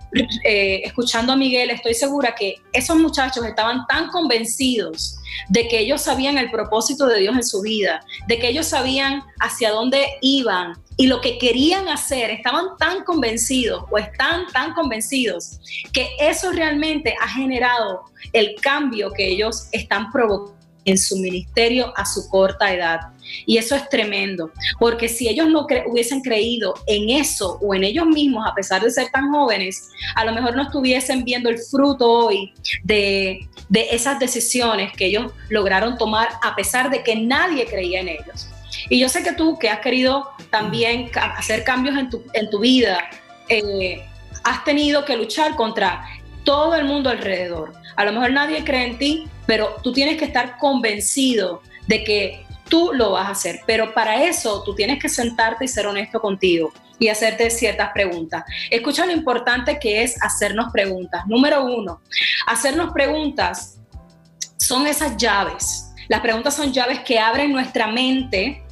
eh, 0.44 0.82
escuchando 0.84 1.34
a 1.34 1.36
Miguel 1.36 1.70
estoy 1.70 1.94
segura 1.94 2.36
que 2.36 2.56
esos 2.74 2.98
muchachos 2.98 3.46
estaban 3.46 3.86
tan 3.88 4.10
convencidos 4.10 5.20
de 5.50 5.68
que 5.68 5.80
ellos 5.80 6.02
sabían 6.02 6.38
el 6.38 6.52
propósito 6.52 7.08
de 7.08 7.20
Dios 7.20 7.36
en 7.36 7.44
su 7.44 7.62
vida, 7.62 8.02
de 8.28 8.40
que 8.40 8.50
ellos 8.50 8.68
sabían 8.68 9.24
hacia 9.40 9.72
dónde 9.72 10.06
iban 10.22 10.74
y 10.98 11.08
lo 11.08 11.22
que 11.22 11.38
querían 11.38 11.88
hacer, 11.88 12.32
estaban 12.32 12.78
tan 12.78 13.04
convencidos 13.04 13.86
o 13.92 13.98
están 13.98 14.48
tan 14.52 14.74
convencidos 14.74 15.60
que 15.94 16.10
eso 16.20 16.52
realmente 16.52 17.16
ha 17.22 17.28
generado 17.28 18.06
el 18.34 18.56
cambio 18.62 19.12
que 19.12 19.28
ellos 19.28 19.68
están 19.72 20.12
provocando 20.12 20.58
en 20.88 20.98
su 20.98 21.18
ministerio 21.18 21.94
a 21.98 22.06
su 22.06 22.28
corta 22.30 22.74
edad. 22.74 23.00
Y 23.46 23.58
eso 23.58 23.76
es 23.76 23.90
tremendo, 23.90 24.52
porque 24.80 25.10
si 25.10 25.28
ellos 25.28 25.50
no 25.50 25.68
hubiesen 25.86 26.22
creído 26.22 26.74
en 26.88 27.10
eso 27.10 27.60
o 27.62 27.76
en 27.76 27.84
ellos 27.84 28.08
mismos, 28.08 28.48
a 28.48 28.56
pesar 28.56 28.82
de 28.82 28.90
ser 28.90 29.10
tan 29.10 29.30
jóvenes, 29.30 29.90
a 30.16 30.24
lo 30.24 30.32
mejor 30.32 30.56
no 30.56 30.64
estuviesen 30.64 31.26
viendo 31.26 31.50
el 31.50 31.60
fruto 31.60 32.10
hoy 32.10 32.54
de, 32.86 33.50
de 33.68 33.88
esas 33.92 34.18
decisiones 34.18 34.94
que 34.94 35.08
ellos 35.08 35.34
lograron 35.50 35.98
tomar 35.98 36.30
a 36.42 36.56
pesar 36.56 36.90
de 36.90 37.04
que 37.04 37.18
nadie 37.18 37.66
creía 37.66 38.00
en 38.00 38.08
ellos. 38.08 38.48
Y 38.90 39.00
yo 39.00 39.10
sé 39.10 39.24
que 39.24 39.34
tú, 39.34 39.58
que 39.58 39.70
has 39.70 39.80
querido 39.80 40.30
también 40.50 41.10
hacer 41.36 41.64
cambios 41.64 41.98
en 41.98 42.10
tu, 42.10 42.24
en 42.34 42.50
tu 42.50 42.60
vida, 42.60 43.10
eh, 43.50 44.06
has 44.44 44.64
tenido 44.64 45.04
que 45.06 45.18
luchar 45.18 45.56
contra 45.56 46.06
todo 46.44 46.76
el 46.76 46.86
mundo 46.86 47.10
alrededor. 47.10 47.74
A 47.96 48.06
lo 48.06 48.14
mejor 48.14 48.32
nadie 48.32 48.64
cree 48.64 48.86
en 48.86 48.98
ti, 48.98 49.28
pero 49.46 49.76
tú 49.84 49.92
tienes 49.92 50.18
que 50.18 50.26
estar 50.26 50.58
convencido 50.58 51.62
de 51.88 52.04
que 52.04 52.46
tú 52.70 52.92
lo 52.94 53.12
vas 53.12 53.28
a 53.28 53.32
hacer. 53.32 53.60
Pero 53.66 53.94
para 53.94 54.24
eso 54.24 54.64
tú 54.64 54.76
tienes 54.76 55.00
que 55.00 55.10
sentarte 55.10 55.66
y 55.66 55.68
ser 55.68 55.88
honesto 55.88 56.22
contigo 56.22 56.72
y 57.00 57.10
hacerte 57.10 57.50
ciertas 57.50 57.92
preguntas. 57.94 58.44
Escucha 58.70 59.06
lo 59.06 59.12
importante 59.12 59.80
que 59.80 60.04
es 60.04 60.22
hacernos 60.24 60.72
preguntas. 60.72 61.26
Número 61.28 61.66
uno, 61.66 62.02
hacernos 62.46 62.92
preguntas 62.94 63.80
son 64.58 64.88
esas 64.88 65.18
llaves. 65.18 65.94
Las 66.08 66.22
preguntas 66.22 66.56
son 66.56 66.72
llaves 66.72 67.02
que 67.02 67.20
abren 67.20 67.52
nuestra 67.52 67.88
mente 67.88 68.64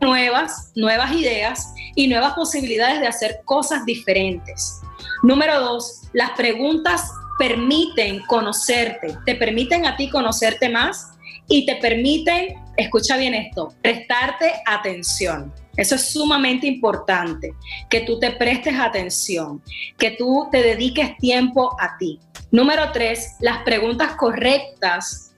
nuevas, 0.00 0.72
nuevas 0.74 1.12
ideas 1.12 1.74
y 1.94 2.08
nuevas 2.08 2.34
posibilidades 2.34 3.00
de 3.00 3.06
hacer 3.06 3.40
cosas 3.44 3.84
diferentes. 3.84 4.80
Número 5.22 5.60
dos, 5.60 6.02
las 6.12 6.30
preguntas 6.32 7.10
permiten 7.38 8.20
conocerte, 8.26 9.16
te 9.24 9.34
permiten 9.34 9.86
a 9.86 9.96
ti 9.96 10.08
conocerte 10.08 10.68
más 10.68 11.12
y 11.48 11.66
te 11.66 11.76
permiten, 11.76 12.56
escucha 12.76 13.16
bien 13.16 13.34
esto, 13.34 13.74
prestarte 13.82 14.52
atención. 14.66 15.52
Eso 15.76 15.94
es 15.94 16.12
sumamente 16.12 16.66
importante, 16.66 17.54
que 17.88 18.00
tú 18.00 18.18
te 18.18 18.32
prestes 18.32 18.78
atención, 18.78 19.62
que 19.96 20.10
tú 20.10 20.48
te 20.50 20.60
dediques 20.60 21.16
tiempo 21.18 21.76
a 21.80 21.96
ti. 21.98 22.18
Número 22.50 22.90
tres, 22.92 23.36
las 23.40 23.58
preguntas 23.62 24.16
correctas 24.16 25.36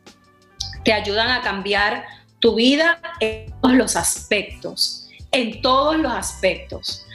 te 0.82 0.94
ayudan 0.94 1.28
a 1.28 1.42
cambiar 1.42 2.04
tu 2.40 2.54
vida 2.54 2.98
en 3.20 3.52
todos 3.60 3.76
los 3.76 3.96
aspectos, 3.96 5.08
en 5.30 5.62
todos 5.62 5.96
los 5.96 6.12
aspectos. 6.12 7.06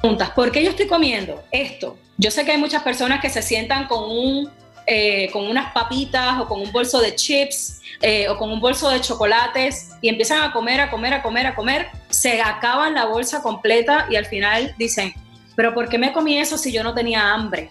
Preguntas, 0.00 0.30
¿por 0.30 0.52
qué 0.52 0.62
yo 0.62 0.70
estoy 0.70 0.86
comiendo 0.86 1.42
esto? 1.50 1.98
Yo 2.16 2.30
sé 2.30 2.44
que 2.44 2.52
hay 2.52 2.58
muchas 2.58 2.82
personas 2.82 3.20
que 3.20 3.28
se 3.28 3.42
sientan 3.42 3.86
con, 3.88 4.04
un, 4.04 4.50
eh, 4.86 5.28
con 5.32 5.46
unas 5.46 5.72
papitas 5.72 6.40
o 6.40 6.46
con 6.46 6.60
un 6.60 6.72
bolso 6.72 7.00
de 7.00 7.14
chips 7.14 7.80
eh, 8.00 8.28
o 8.28 8.38
con 8.38 8.50
un 8.50 8.60
bolso 8.60 8.88
de 8.90 9.00
chocolates 9.00 9.90
y 10.00 10.08
empiezan 10.08 10.42
a 10.42 10.52
comer, 10.52 10.80
a 10.80 10.90
comer, 10.90 11.14
a 11.14 11.22
comer, 11.22 11.46
a 11.48 11.54
comer, 11.54 11.88
se 12.08 12.40
acaban 12.40 12.94
la 12.94 13.06
bolsa 13.06 13.42
completa 13.42 14.06
y 14.08 14.16
al 14.16 14.26
final 14.26 14.74
dicen, 14.78 15.12
pero 15.56 15.74
¿por 15.74 15.88
qué 15.88 15.98
me 15.98 16.12
comí 16.12 16.38
eso 16.38 16.56
si 16.56 16.70
yo 16.70 16.84
no 16.84 16.94
tenía 16.94 17.32
hambre? 17.32 17.70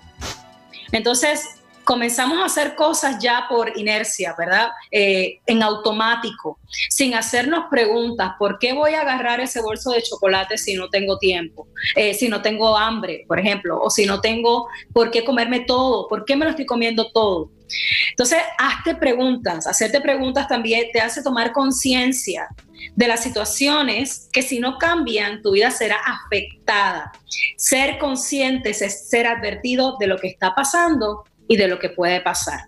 Entonces, 0.91 1.57
comenzamos 1.88 2.39
a 2.39 2.46
hacer 2.46 2.75
cosas 2.75 3.17
ya 3.17 3.46
por 3.48 3.77
inercia, 3.77 4.36
¿verdad? 4.38 4.72
Eh, 4.91 5.39
en 5.46 5.63
automático, 5.63 6.60
sin 6.89 7.15
hacernos 7.15 7.67
preguntas, 7.72 8.34
¿por 8.38 8.60
qué 8.60 8.74
voy 8.74 8.94
a 8.94 9.01
agarrar 9.01 9.39
ese 9.39 9.62
bolso 9.62 9.91
de 9.91 10.01
chocolate 10.01 10.58
si 10.58 10.75
no 10.75 10.89
tengo 10.89 11.17
tiempo? 11.17 11.70
Eh, 11.96 12.13
si 12.13 12.27
no 12.27 12.41
tengo 12.41 12.77
hambre, 12.77 13.24
por 13.25 13.39
ejemplo, 13.39 13.79
o 13.82 13.89
si 13.89 14.06
no 14.06 14.20
tengo 14.20 14.67
por 14.91 15.12
qué 15.12 15.24
comerme 15.24 15.62
todo, 15.62 16.10
¿por 16.10 16.25
qué 16.25 16.36
me 16.36 16.44
lo 16.44 16.51
estoy 16.51 16.65
comiendo 16.65 17.10
todo? 17.13 17.51
Entonces, 18.10 18.39
hazte 18.58 18.96
preguntas, 18.96 19.65
hacerte 19.65 20.01
preguntas 20.01 20.50
también 20.50 20.88
te 20.91 21.00
hace 21.00 21.24
tomar 21.24 21.53
conciencia 21.53 22.50
de 22.98 23.08
las 23.08 23.24
situaciones 23.24 24.27
que 24.34 24.41
si 24.41 24.60
no 24.60 24.77
cambian, 24.77 25.41
tu 25.41 25.53
vida 25.53 25.72
será 25.72 26.00
afectada. 26.06 27.13
Ser 27.56 27.98
conscientes 27.98 28.82
es 28.82 29.08
ser 29.10 29.25
advertido 29.25 29.96
de 29.98 30.08
lo 30.08 30.17
que 30.17 30.27
está 30.27 30.53
pasando 30.53 31.24
y 31.48 31.58
de 31.58 31.68
lo 31.68 31.80
que 31.80 31.89
puede 31.89 32.22
pasar. 32.22 32.62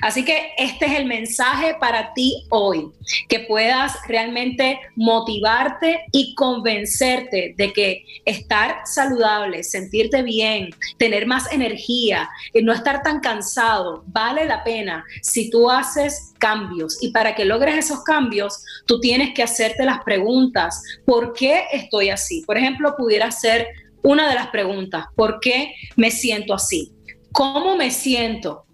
Así 0.00 0.24
que 0.24 0.52
este 0.56 0.86
es 0.86 0.92
el 0.92 1.06
mensaje 1.06 1.76
para 1.80 2.12
ti 2.14 2.44
hoy, 2.50 2.86
que 3.28 3.40
puedas 3.40 3.96
realmente 4.06 4.78
motivarte 4.96 6.04
y 6.12 6.34
convencerte 6.34 7.54
de 7.56 7.72
que 7.72 8.04
estar 8.24 8.82
saludable, 8.84 9.62
sentirte 9.62 10.22
bien, 10.22 10.70
tener 10.98 11.26
más 11.26 11.52
energía 11.52 12.28
y 12.52 12.62
no 12.62 12.72
estar 12.72 13.02
tan 13.02 13.20
cansado, 13.20 14.04
vale 14.06 14.44
la 14.44 14.64
pena 14.64 15.04
si 15.22 15.50
tú 15.50 15.70
haces 15.70 16.32
cambios. 16.38 17.02
Y 17.02 17.10
para 17.10 17.34
que 17.34 17.44
logres 17.44 17.76
esos 17.76 18.02
cambios, 18.04 18.64
tú 18.86 19.00
tienes 19.00 19.34
que 19.34 19.42
hacerte 19.42 19.84
las 19.84 20.02
preguntas, 20.04 20.82
¿por 21.04 21.32
qué 21.32 21.64
estoy 21.72 22.10
así? 22.10 22.42
Por 22.46 22.56
ejemplo, 22.56 22.94
pudiera 22.96 23.30
ser 23.30 23.68
una 24.02 24.28
de 24.28 24.34
las 24.34 24.48
preguntas, 24.48 25.06
¿por 25.16 25.40
qué 25.40 25.74
me 25.96 26.10
siento 26.10 26.54
así? 26.54 26.93
¿Cómo 27.34 27.76
me 27.76 27.90
siento? 27.90 28.64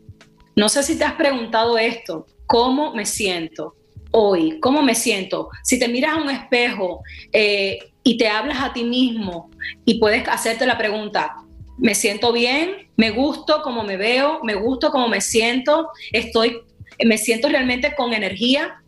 No 0.54 0.68
sé 0.68 0.82
si 0.82 0.98
te 0.98 1.04
has 1.04 1.14
preguntado 1.14 1.78
esto, 1.78 2.26
¿cómo 2.44 2.94
me 2.94 3.06
siento 3.06 3.74
hoy? 4.10 4.60
¿Cómo 4.60 4.82
me 4.82 4.94
siento? 4.94 5.48
Si 5.64 5.78
te 5.78 5.88
miras 5.88 6.12
a 6.12 6.20
un 6.20 6.28
espejo 6.28 7.00
eh, 7.32 7.78
y 8.02 8.18
te 8.18 8.28
hablas 8.28 8.58
a 8.60 8.74
ti 8.74 8.84
mismo 8.84 9.48
y 9.86 9.98
puedes 9.98 10.28
hacerte 10.28 10.66
la 10.66 10.76
pregunta, 10.76 11.36
¿me 11.78 11.94
siento 11.94 12.34
bien? 12.34 12.90
¿Me 12.98 13.08
gusto 13.08 13.62
como 13.62 13.82
me 13.82 13.96
veo? 13.96 14.40
¿Me 14.42 14.56
gusto 14.56 14.90
como 14.90 15.08
me 15.08 15.22
siento? 15.22 15.88
¿Estoy, 16.12 16.60
¿Me 17.02 17.16
siento 17.16 17.48
realmente 17.48 17.94
con 17.94 18.12
energía? 18.12 18.82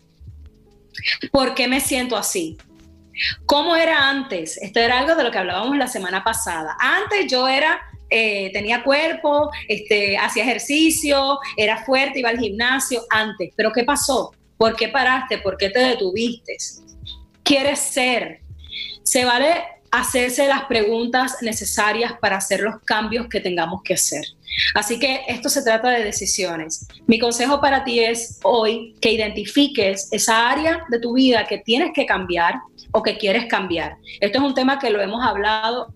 ¿Por 1.31 1.55
qué 1.55 1.67
me 1.67 1.81
siento 1.81 2.19
así? 2.19 2.59
¿Cómo 3.47 3.75
era 3.75 4.11
antes? 4.11 4.59
Esto 4.59 4.81
era 4.81 4.99
algo 4.99 5.15
de 5.15 5.25
lo 5.25 5.31
que 5.31 5.39
hablábamos 5.39 5.79
la 5.79 5.89
semana 5.89 6.23
pasada. 6.23 6.77
Antes 6.79 7.33
yo 7.33 7.49
era, 7.49 7.81
eh, 8.13 8.51
tenía 8.53 8.85
cuerpo, 8.85 9.51
este, 9.69 10.17
hacía 10.19 10.45
ejercicio, 10.45 11.39
era 11.57 11.85
fuerte, 11.85 12.21
iba 12.21 12.29
al 12.29 12.39
gimnasio 12.39 13.03
antes. 13.11 13.53
Pero 13.57 13.73
¿qué 13.73 13.85
pasó? 13.85 14.33
¿Por 14.57 14.77
qué 14.77 14.89
paraste? 14.89 15.39
¿Por 15.39 15.57
qué 15.57 15.71
te 15.71 15.81
detuviste? 15.81 16.57
¿Quieres 17.43 17.79
ser? 17.79 18.41
Se 19.03 19.25
vale 19.25 19.65
hacerse 19.91 20.47
las 20.47 20.65
preguntas 20.65 21.37
necesarias 21.43 22.15
para 22.21 22.37
hacer 22.37 22.61
los 22.61 22.81
cambios 22.85 23.29
que 23.29 23.41
tengamos 23.41 23.83
que 23.83 23.95
hacer. 23.95 24.25
Así 24.75 24.99
que 24.99 25.23
esto 25.29 25.49
se 25.49 25.63
trata 25.63 25.91
de 25.91 26.05
decisiones. 26.05 26.87
Mi 27.07 27.19
consejo 27.19 27.61
para 27.61 27.85
ti 27.85 28.01
es 28.01 28.39
hoy 28.43 28.95
que 29.01 29.13
identifiques 29.13 30.09
esa 30.13 30.51
área 30.51 30.85
de 30.91 30.99
tu 30.99 31.15
vida 31.15 31.47
que 31.47 31.59
tienes 31.59 31.93
que 31.95 32.07
cambiar 32.07 32.57
o 32.93 33.03
que 33.03 33.19
quieres 33.19 33.47
cambiar. 33.47 33.97
Esto 34.21 34.39
es 34.39 34.45
un 34.45 34.55
tema 34.55 34.79
que 34.79 34.91
lo 34.91 35.01
hemos 35.01 35.25
hablado 35.25 35.95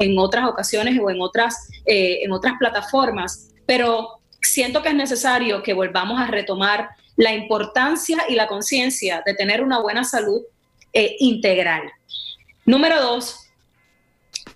en 0.00 0.18
otras 0.18 0.48
ocasiones 0.48 0.98
o 1.00 1.10
en 1.10 1.20
otras, 1.20 1.68
eh, 1.86 2.20
en 2.22 2.32
otras 2.32 2.54
plataformas, 2.58 3.50
pero 3.66 4.20
siento 4.42 4.82
que 4.82 4.88
es 4.88 4.94
necesario 4.94 5.62
que 5.62 5.74
volvamos 5.74 6.18
a 6.18 6.26
retomar 6.26 6.88
la 7.16 7.34
importancia 7.34 8.24
y 8.28 8.34
la 8.34 8.46
conciencia 8.46 9.22
de 9.24 9.34
tener 9.34 9.62
una 9.62 9.78
buena 9.78 10.02
salud 10.02 10.40
eh, 10.92 11.16
integral. 11.20 11.82
Número 12.64 13.00
dos, 13.00 13.36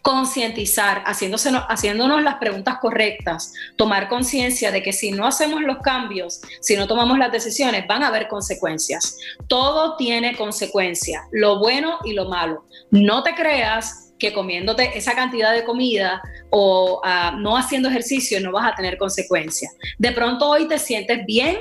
concientizar, 0.01 1.03
haciéndonos 1.07 2.23
las 2.23 2.37
preguntas 2.37 2.79
correctas, 2.81 3.53
tomar 3.77 4.09
conciencia 4.09 4.71
de 4.71 4.83
que 4.83 4.93
si 4.93 5.13
no 5.13 5.27
hacemos 5.27 5.63
los 5.63 5.79
cambios, 5.79 6.41
si 6.61 6.77
no 6.77 6.87
tomamos 6.87 7.19
las 7.19 7.33
decisiones, 7.33 7.87
van 7.87 8.03
a 8.03 8.09
haber 8.09 8.29
consecuencias. 8.29 9.19
Todo 9.47 9.97
tiene 9.97 10.37
consecuencias, 10.37 11.23
lo 11.33 11.59
bueno 11.59 11.99
y 12.05 12.15
lo 12.15 12.29
malo. 12.29 12.65
No 12.91 13.23
te 13.23 13.35
creas 13.35 14.04
que 14.25 14.33
comiéndote 14.33 14.97
esa 14.97 15.15
cantidad 15.15 15.53
de 15.53 15.65
comida 15.65 16.23
o 16.49 17.03
ah, 17.05 17.37
no 17.39 17.59
haciendo 17.59 17.91
ejercicio 17.91 18.41
no 18.41 18.53
vas 18.53 18.73
a 18.73 18.75
tener 18.75 18.97
consecuencias. 18.97 19.77
De 19.99 20.13
pronto 20.13 20.49
hoy 20.49 20.67
te 20.67 20.79
sientes 20.79 21.27
bien 21.27 21.59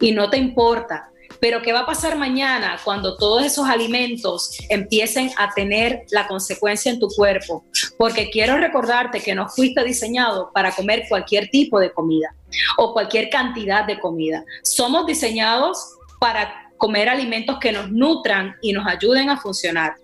y 0.00 0.12
no 0.12 0.30
te 0.30 0.38
importa, 0.38 1.10
pero 1.40 1.60
¿qué 1.60 1.74
va 1.74 1.80
a 1.80 1.86
pasar 1.86 2.16
mañana 2.16 2.78
cuando 2.82 3.18
todos 3.18 3.44
esos 3.44 3.68
alimentos 3.68 4.56
empiecen 4.70 5.30
a 5.36 5.52
tener 5.52 6.04
la 6.10 6.26
consecuencia 6.26 6.90
en 6.90 6.98
tu 6.98 7.08
cuerpo? 7.08 7.66
Porque 7.98 8.30
quiero 8.30 8.56
recordarte 8.56 9.20
que 9.20 9.34
no 9.34 9.46
fuiste 9.50 9.84
diseñado 9.84 10.50
para 10.54 10.72
comer 10.72 11.04
cualquier 11.10 11.48
tipo 11.48 11.78
de 11.78 11.92
comida 11.92 12.34
o 12.78 12.94
cualquier 12.94 13.28
cantidad 13.28 13.84
de 13.84 14.00
comida. 14.00 14.42
Somos 14.62 15.04
diseñados 15.04 15.96
para 16.18 16.70
comer 16.78 17.10
alimentos 17.10 17.58
que 17.58 17.72
nos 17.72 17.90
nutran 17.90 18.56
y 18.62 18.72
nos 18.72 18.86
ayuden 18.86 19.28
a 19.28 19.38
funcionar. 19.38 19.96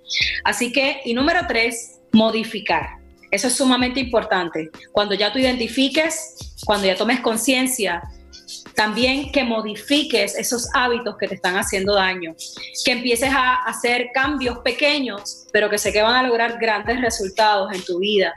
Así 0.44 0.72
que, 0.72 1.00
y 1.06 1.14
número 1.14 1.40
tres, 1.48 2.01
modificar. 2.12 2.98
Eso 3.30 3.48
es 3.48 3.56
sumamente 3.56 4.00
importante. 4.00 4.70
Cuando 4.92 5.14
ya 5.14 5.32
tú 5.32 5.38
identifiques, 5.38 6.54
cuando 6.64 6.86
ya 6.86 6.96
tomes 6.96 7.20
conciencia 7.20 8.02
también 8.74 9.30
que 9.32 9.44
modifiques 9.44 10.36
esos 10.36 10.68
hábitos 10.74 11.16
que 11.18 11.28
te 11.28 11.34
están 11.34 11.56
haciendo 11.56 11.94
daño, 11.94 12.34
que 12.84 12.92
empieces 12.92 13.30
a 13.30 13.54
hacer 13.64 14.08
cambios 14.14 14.58
pequeños, 14.58 15.46
pero 15.52 15.68
que 15.68 15.78
sé 15.78 15.92
que 15.92 16.02
van 16.02 16.14
a 16.14 16.26
lograr 16.26 16.58
grandes 16.58 17.00
resultados 17.00 17.72
en 17.72 17.84
tu 17.84 17.98
vida. 17.98 18.34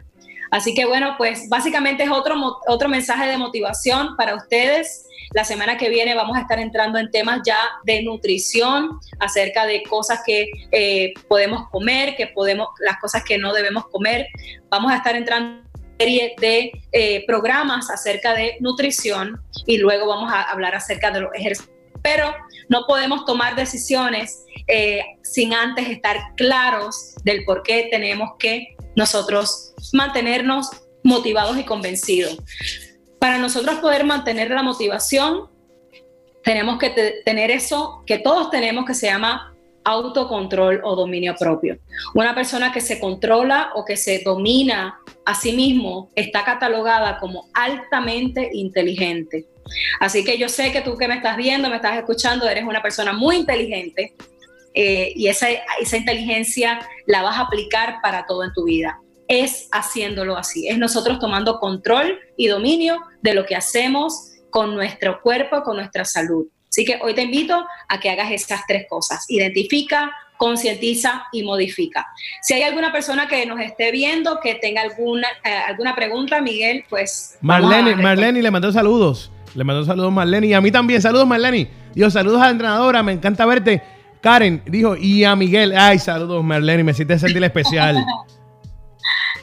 Así 0.51 0.73
que 0.73 0.85
bueno, 0.85 1.15
pues 1.17 1.49
básicamente 1.49 2.03
es 2.03 2.09
otro, 2.09 2.35
otro 2.67 2.89
mensaje 2.89 3.27
de 3.27 3.37
motivación 3.37 4.15
para 4.15 4.35
ustedes. 4.35 5.05
La 5.35 5.43
semana 5.43 5.77
que 5.77 5.89
viene 5.89 6.15
vamos 6.15 6.37
a 6.37 6.39
estar 6.39 6.59
entrando 6.59 6.97
en 6.97 7.11
temas 7.11 7.41
ya 7.45 7.57
de 7.83 8.01
nutrición, 8.03 9.01
acerca 9.19 9.65
de 9.65 9.83
cosas 9.83 10.21
que 10.25 10.49
eh, 10.71 11.13
podemos 11.27 11.69
comer, 11.71 12.15
que 12.15 12.27
podemos, 12.27 12.69
las 12.79 12.97
cosas 13.01 13.21
que 13.21 13.37
no 13.37 13.51
debemos 13.51 13.85
comer. 13.87 14.27
Vamos 14.69 14.93
a 14.93 14.95
estar 14.95 15.13
entrando 15.13 15.61
serie 15.99 16.35
de 16.39 16.71
eh, 16.93 17.25
programas 17.27 17.91
acerca 17.91 18.33
de 18.33 18.55
nutrición 18.61 19.41
y 19.65 19.77
luego 19.77 20.07
vamos 20.07 20.31
a 20.31 20.41
hablar 20.43 20.73
acerca 20.73 21.11
de 21.11 21.19
los 21.19 21.33
ejercicios. 21.33 21.75
Pero 22.01 22.33
no 22.69 22.85
podemos 22.87 23.25
tomar 23.25 23.57
decisiones 23.57 24.45
eh, 24.67 25.03
sin 25.21 25.53
antes 25.53 25.89
estar 25.89 26.17
claros 26.37 27.15
del 27.25 27.43
por 27.43 27.61
qué 27.63 27.89
tenemos 27.91 28.29
que 28.39 28.77
nosotros 28.95 29.73
mantenernos 29.91 30.69
motivados 31.03 31.57
y 31.57 31.65
convencidos. 31.65 32.37
Para 33.19 33.37
nosotros 33.37 33.75
poder 33.79 34.03
mantener 34.05 34.51
la 34.51 34.63
motivación, 34.63 35.49
tenemos 36.43 36.77
que 36.77 37.21
tener 37.25 37.51
eso 37.51 38.03
que 38.05 38.19
todos 38.19 38.51
tenemos 38.51 38.85
que 38.85 38.93
se 38.93 39.07
llama 39.07 39.55
autocontrol 39.85 40.81
o 40.83 40.95
dominio 40.95 41.35
propio. 41.35 41.77
Una 42.13 42.35
persona 42.35 42.71
que 42.71 42.81
se 42.81 42.99
controla 42.99 43.71
o 43.75 43.85
que 43.85 43.97
se 43.97 44.19
domina 44.23 44.99
a 45.25 45.35
sí 45.35 45.53
mismo 45.53 46.09
está 46.15 46.43
catalogada 46.43 47.19
como 47.19 47.47
altamente 47.53 48.49
inteligente. 48.53 49.45
Así 49.99 50.23
que 50.23 50.37
yo 50.37 50.49
sé 50.49 50.71
que 50.71 50.81
tú 50.81 50.97
que 50.97 51.07
me 51.07 51.15
estás 51.15 51.37
viendo, 51.37 51.69
me 51.69 51.77
estás 51.77 51.97
escuchando, 51.97 52.47
eres 52.47 52.63
una 52.63 52.81
persona 52.81 53.13
muy 53.13 53.37
inteligente 53.37 54.13
eh, 54.73 55.13
y 55.15 55.27
esa, 55.27 55.47
esa 55.79 55.97
inteligencia 55.97 56.79
la 57.05 57.21
vas 57.21 57.37
a 57.37 57.41
aplicar 57.41 57.97
para 58.01 58.25
todo 58.25 58.43
en 58.43 58.53
tu 58.53 58.65
vida. 58.65 58.99
Es 59.27 59.67
haciéndolo 59.71 60.37
así, 60.37 60.67
es 60.67 60.77
nosotros 60.77 61.19
tomando 61.19 61.59
control 61.59 62.19
y 62.37 62.47
dominio 62.47 63.01
de 63.21 63.33
lo 63.33 63.45
que 63.45 63.55
hacemos 63.55 64.31
con 64.49 64.75
nuestro 64.75 65.21
cuerpo, 65.21 65.63
con 65.63 65.77
nuestra 65.77 66.05
salud. 66.05 66.47
Así 66.69 66.85
que 66.85 66.99
hoy 67.01 67.13
te 67.13 67.23
invito 67.23 67.65
a 67.87 67.99
que 67.99 68.09
hagas 68.09 68.31
estas 68.31 68.61
tres 68.67 68.85
cosas. 68.89 69.25
Identifica, 69.29 70.11
concientiza 70.37 71.25
y 71.31 71.43
modifica. 71.43 72.05
Si 72.41 72.53
hay 72.53 72.63
alguna 72.63 72.91
persona 72.91 73.27
que 73.27 73.45
nos 73.45 73.59
esté 73.61 73.91
viendo, 73.91 74.39
que 74.41 74.55
tenga 74.55 74.81
alguna, 74.81 75.27
eh, 75.43 75.49
alguna 75.67 75.95
pregunta, 75.95 76.41
Miguel, 76.41 76.83
pues... 76.89 77.37
Marlene, 77.41 77.95
Marlene 77.95 78.41
le 78.41 78.51
mandó 78.51 78.71
saludos. 78.71 79.31
Le 79.53 79.63
mandó 79.63 79.85
saludos 79.85 80.11
Marlene 80.11 80.47
y 80.47 80.53
a 80.53 80.61
mí 80.61 80.69
también. 80.69 81.01
Saludos 81.01 81.25
Marlene. 81.25 81.69
Dios, 81.93 82.13
saludos 82.13 82.41
a 82.41 82.45
la 82.45 82.51
entrenadora, 82.51 83.01
me 83.03 83.13
encanta 83.13 83.45
verte. 83.45 83.81
Karen 84.19 84.61
dijo, 84.65 84.95
y 84.97 85.23
a 85.23 85.35
Miguel, 85.35 85.73
ay, 85.77 85.97
saludos 85.99 86.43
Marlene, 86.43 86.83
me 86.83 86.93
siento 86.93 87.17
sentir 87.17 87.43
especial. 87.43 88.03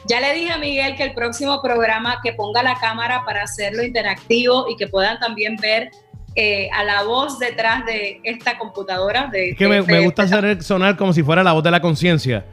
Ya 0.07 0.19
le 0.19 0.33
dije 0.33 0.51
a 0.51 0.57
Miguel 0.57 0.95
que 0.95 1.03
el 1.03 1.13
próximo 1.13 1.61
programa 1.61 2.19
que 2.21 2.33
ponga 2.33 2.61
la 2.61 2.75
cámara 2.75 3.23
para 3.25 3.43
hacerlo 3.43 3.83
interactivo 3.83 4.65
y 4.69 4.75
que 4.75 4.87
puedan 4.87 5.19
también 5.19 5.55
ver 5.57 5.91
eh, 6.35 6.67
a 6.73 6.83
la 6.83 7.03
voz 7.03 7.39
detrás 7.39 7.85
de 7.85 8.19
esta 8.23 8.57
computadora. 8.57 9.29
De, 9.31 9.55
que 9.55 9.67
me, 9.67 9.99
gusta 10.01 10.23
hacer 10.23 10.63
sonar 10.63 10.97
como 10.97 11.13
si 11.13 11.23
fuera 11.23 11.43
la 11.43 11.53
voz 11.53 11.63
de 11.63 11.71
la 11.71 11.79
conciencia. 11.79 12.45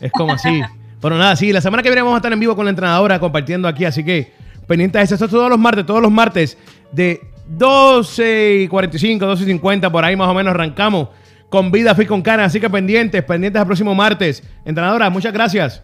Es 0.00 0.10
como 0.12 0.32
así. 0.32 0.60
Pero 1.00 1.16
nada, 1.16 1.34
sí, 1.36 1.52
la 1.52 1.60
semana 1.60 1.82
que 1.82 1.88
viene 1.88 2.02
vamos 2.02 2.16
a 2.16 2.18
estar 2.18 2.32
en 2.32 2.40
vivo 2.40 2.54
con 2.54 2.66
la 2.66 2.70
entrenadora 2.70 3.18
compartiendo 3.18 3.66
aquí, 3.66 3.86
así 3.86 4.04
que 4.04 4.32
pendiente 4.66 4.98
de 4.98 5.04
eso. 5.04 5.14
Esto 5.14 5.24
es 5.24 5.30
todos 5.30 5.48
los 5.48 5.58
martes, 5.58 5.86
todos 5.86 6.02
los 6.02 6.10
martes 6.10 6.58
de 6.92 7.20
12 7.46 8.62
y 8.62 8.68
45, 8.68 9.24
12 9.24 9.42
y 9.44 9.46
50, 9.46 9.90
por 9.90 10.04
ahí 10.04 10.14
más 10.14 10.28
o 10.28 10.34
menos 10.34 10.52
arrancamos 10.52 11.08
con 11.48 11.70
Vida 11.72 11.94
Fit 11.94 12.06
con 12.06 12.20
Cana. 12.20 12.44
Así 12.44 12.60
que 12.60 12.68
pendientes, 12.68 13.22
pendientes 13.24 13.60
al 13.60 13.66
próximo 13.66 13.94
martes. 13.94 14.42
Entrenadora, 14.64 15.08
muchas 15.08 15.32
gracias. 15.32 15.82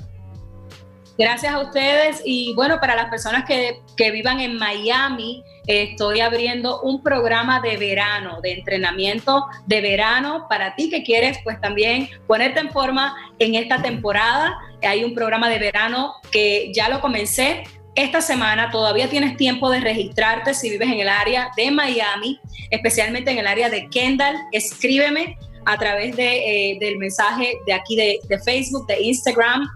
Gracias 1.19 1.55
a 1.55 1.61
ustedes 1.61 2.21
y 2.27 2.53
bueno, 2.55 2.79
para 2.79 2.95
las 2.95 3.09
personas 3.09 3.45
que, 3.47 3.81
que 3.97 4.11
vivan 4.11 4.39
en 4.41 4.57
Miami, 4.59 5.43
estoy 5.67 6.21
abriendo 6.21 6.83
un 6.83 7.03
programa 7.03 7.61
de 7.61 7.79
verano, 7.79 8.41
de 8.43 8.53
entrenamiento 8.53 9.47
de 9.67 9.81
verano 9.81 10.47
para 10.49 10.75
ti 10.75 10.91
que 10.91 11.03
quieres 11.03 11.39
pues 11.43 11.59
también 11.59 12.11
ponerte 12.27 12.61
en 12.61 12.71
forma 12.71 13.17
en 13.39 13.55
esta 13.55 13.81
temporada. 13.81 14.59
Hay 14.83 15.05
un 15.05 15.15
programa 15.15 15.49
de 15.49 15.59
verano 15.59 16.17
que 16.31 16.71
ya 16.75 16.91
lo 16.91 17.01
comencé. 17.01 17.63
Esta 17.95 18.21
semana 18.21 18.71
todavía 18.71 19.09
tienes 19.09 19.39
tiempo 19.39 19.71
de 19.71 19.81
registrarte 19.81 20.53
si 20.53 20.69
vives 20.69 20.89
en 20.89 21.01
el 21.01 21.09
área 21.09 21.51
de 21.57 21.71
Miami, 21.71 22.39
especialmente 22.71 23.31
en 23.31 23.39
el 23.39 23.47
área 23.47 23.71
de 23.71 23.89
Kendall. 23.89 24.37
Escríbeme 24.53 25.39
a 25.65 25.79
través 25.79 26.15
de, 26.15 26.73
eh, 26.73 26.79
del 26.79 26.99
mensaje 26.99 27.55
de 27.67 27.73
aquí 27.73 27.97
de, 27.97 28.19
de 28.29 28.39
Facebook, 28.39 28.87
de 28.87 29.01
Instagram 29.03 29.67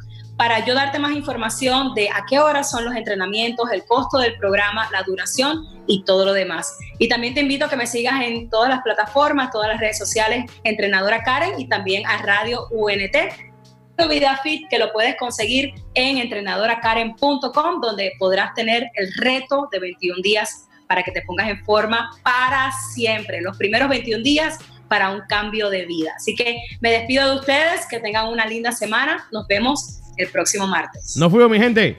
para 0.40 0.64
yo 0.64 0.72
darte 0.72 0.98
más 0.98 1.12
información 1.12 1.92
de 1.92 2.08
a 2.08 2.24
qué 2.26 2.38
horas 2.38 2.70
son 2.70 2.86
los 2.86 2.96
entrenamientos, 2.96 3.70
el 3.70 3.84
costo 3.84 4.16
del 4.16 4.38
programa, 4.38 4.88
la 4.90 5.02
duración 5.02 5.66
y 5.86 6.02
todo 6.04 6.24
lo 6.24 6.32
demás. 6.32 6.78
Y 6.98 7.10
también 7.10 7.34
te 7.34 7.40
invito 7.40 7.66
a 7.66 7.68
que 7.68 7.76
me 7.76 7.86
sigas 7.86 8.22
en 8.22 8.48
todas 8.48 8.70
las 8.70 8.80
plataformas, 8.80 9.50
todas 9.50 9.68
las 9.68 9.78
redes 9.78 9.98
sociales, 9.98 10.50
Entrenadora 10.64 11.22
Karen 11.24 11.60
y 11.60 11.68
también 11.68 12.06
a 12.06 12.22
Radio 12.22 12.68
UNT 12.70 13.16
VidaFit 14.08 14.66
que 14.70 14.78
lo 14.78 14.90
puedes 14.94 15.14
conseguir 15.18 15.74
en 15.92 16.16
entrenadoracaren.com 16.16 17.82
donde 17.82 18.12
podrás 18.18 18.54
tener 18.54 18.90
el 18.94 19.12
reto 19.18 19.68
de 19.70 19.78
21 19.78 20.22
días 20.22 20.68
para 20.88 21.02
que 21.02 21.12
te 21.12 21.20
pongas 21.20 21.50
en 21.50 21.62
forma 21.66 22.18
para 22.22 22.72
siempre. 22.94 23.42
Los 23.42 23.58
primeros 23.58 23.90
21 23.90 24.22
días 24.22 24.58
para 24.88 25.10
un 25.10 25.20
cambio 25.28 25.68
de 25.68 25.84
vida. 25.84 26.14
Así 26.16 26.34
que 26.34 26.62
me 26.80 26.92
despido 26.92 27.28
de 27.28 27.40
ustedes, 27.40 27.86
que 27.90 28.00
tengan 28.00 28.28
una 28.28 28.46
linda 28.46 28.72
semana. 28.72 29.28
Nos 29.32 29.46
vemos 29.46 30.00
el 30.20 30.28
próximo 30.28 30.66
martes. 30.66 31.16
Nos 31.16 31.30
fuimos, 31.30 31.50
mi 31.50 31.58
gente. 31.58 31.98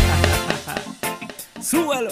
Súbalo. 1.61 2.11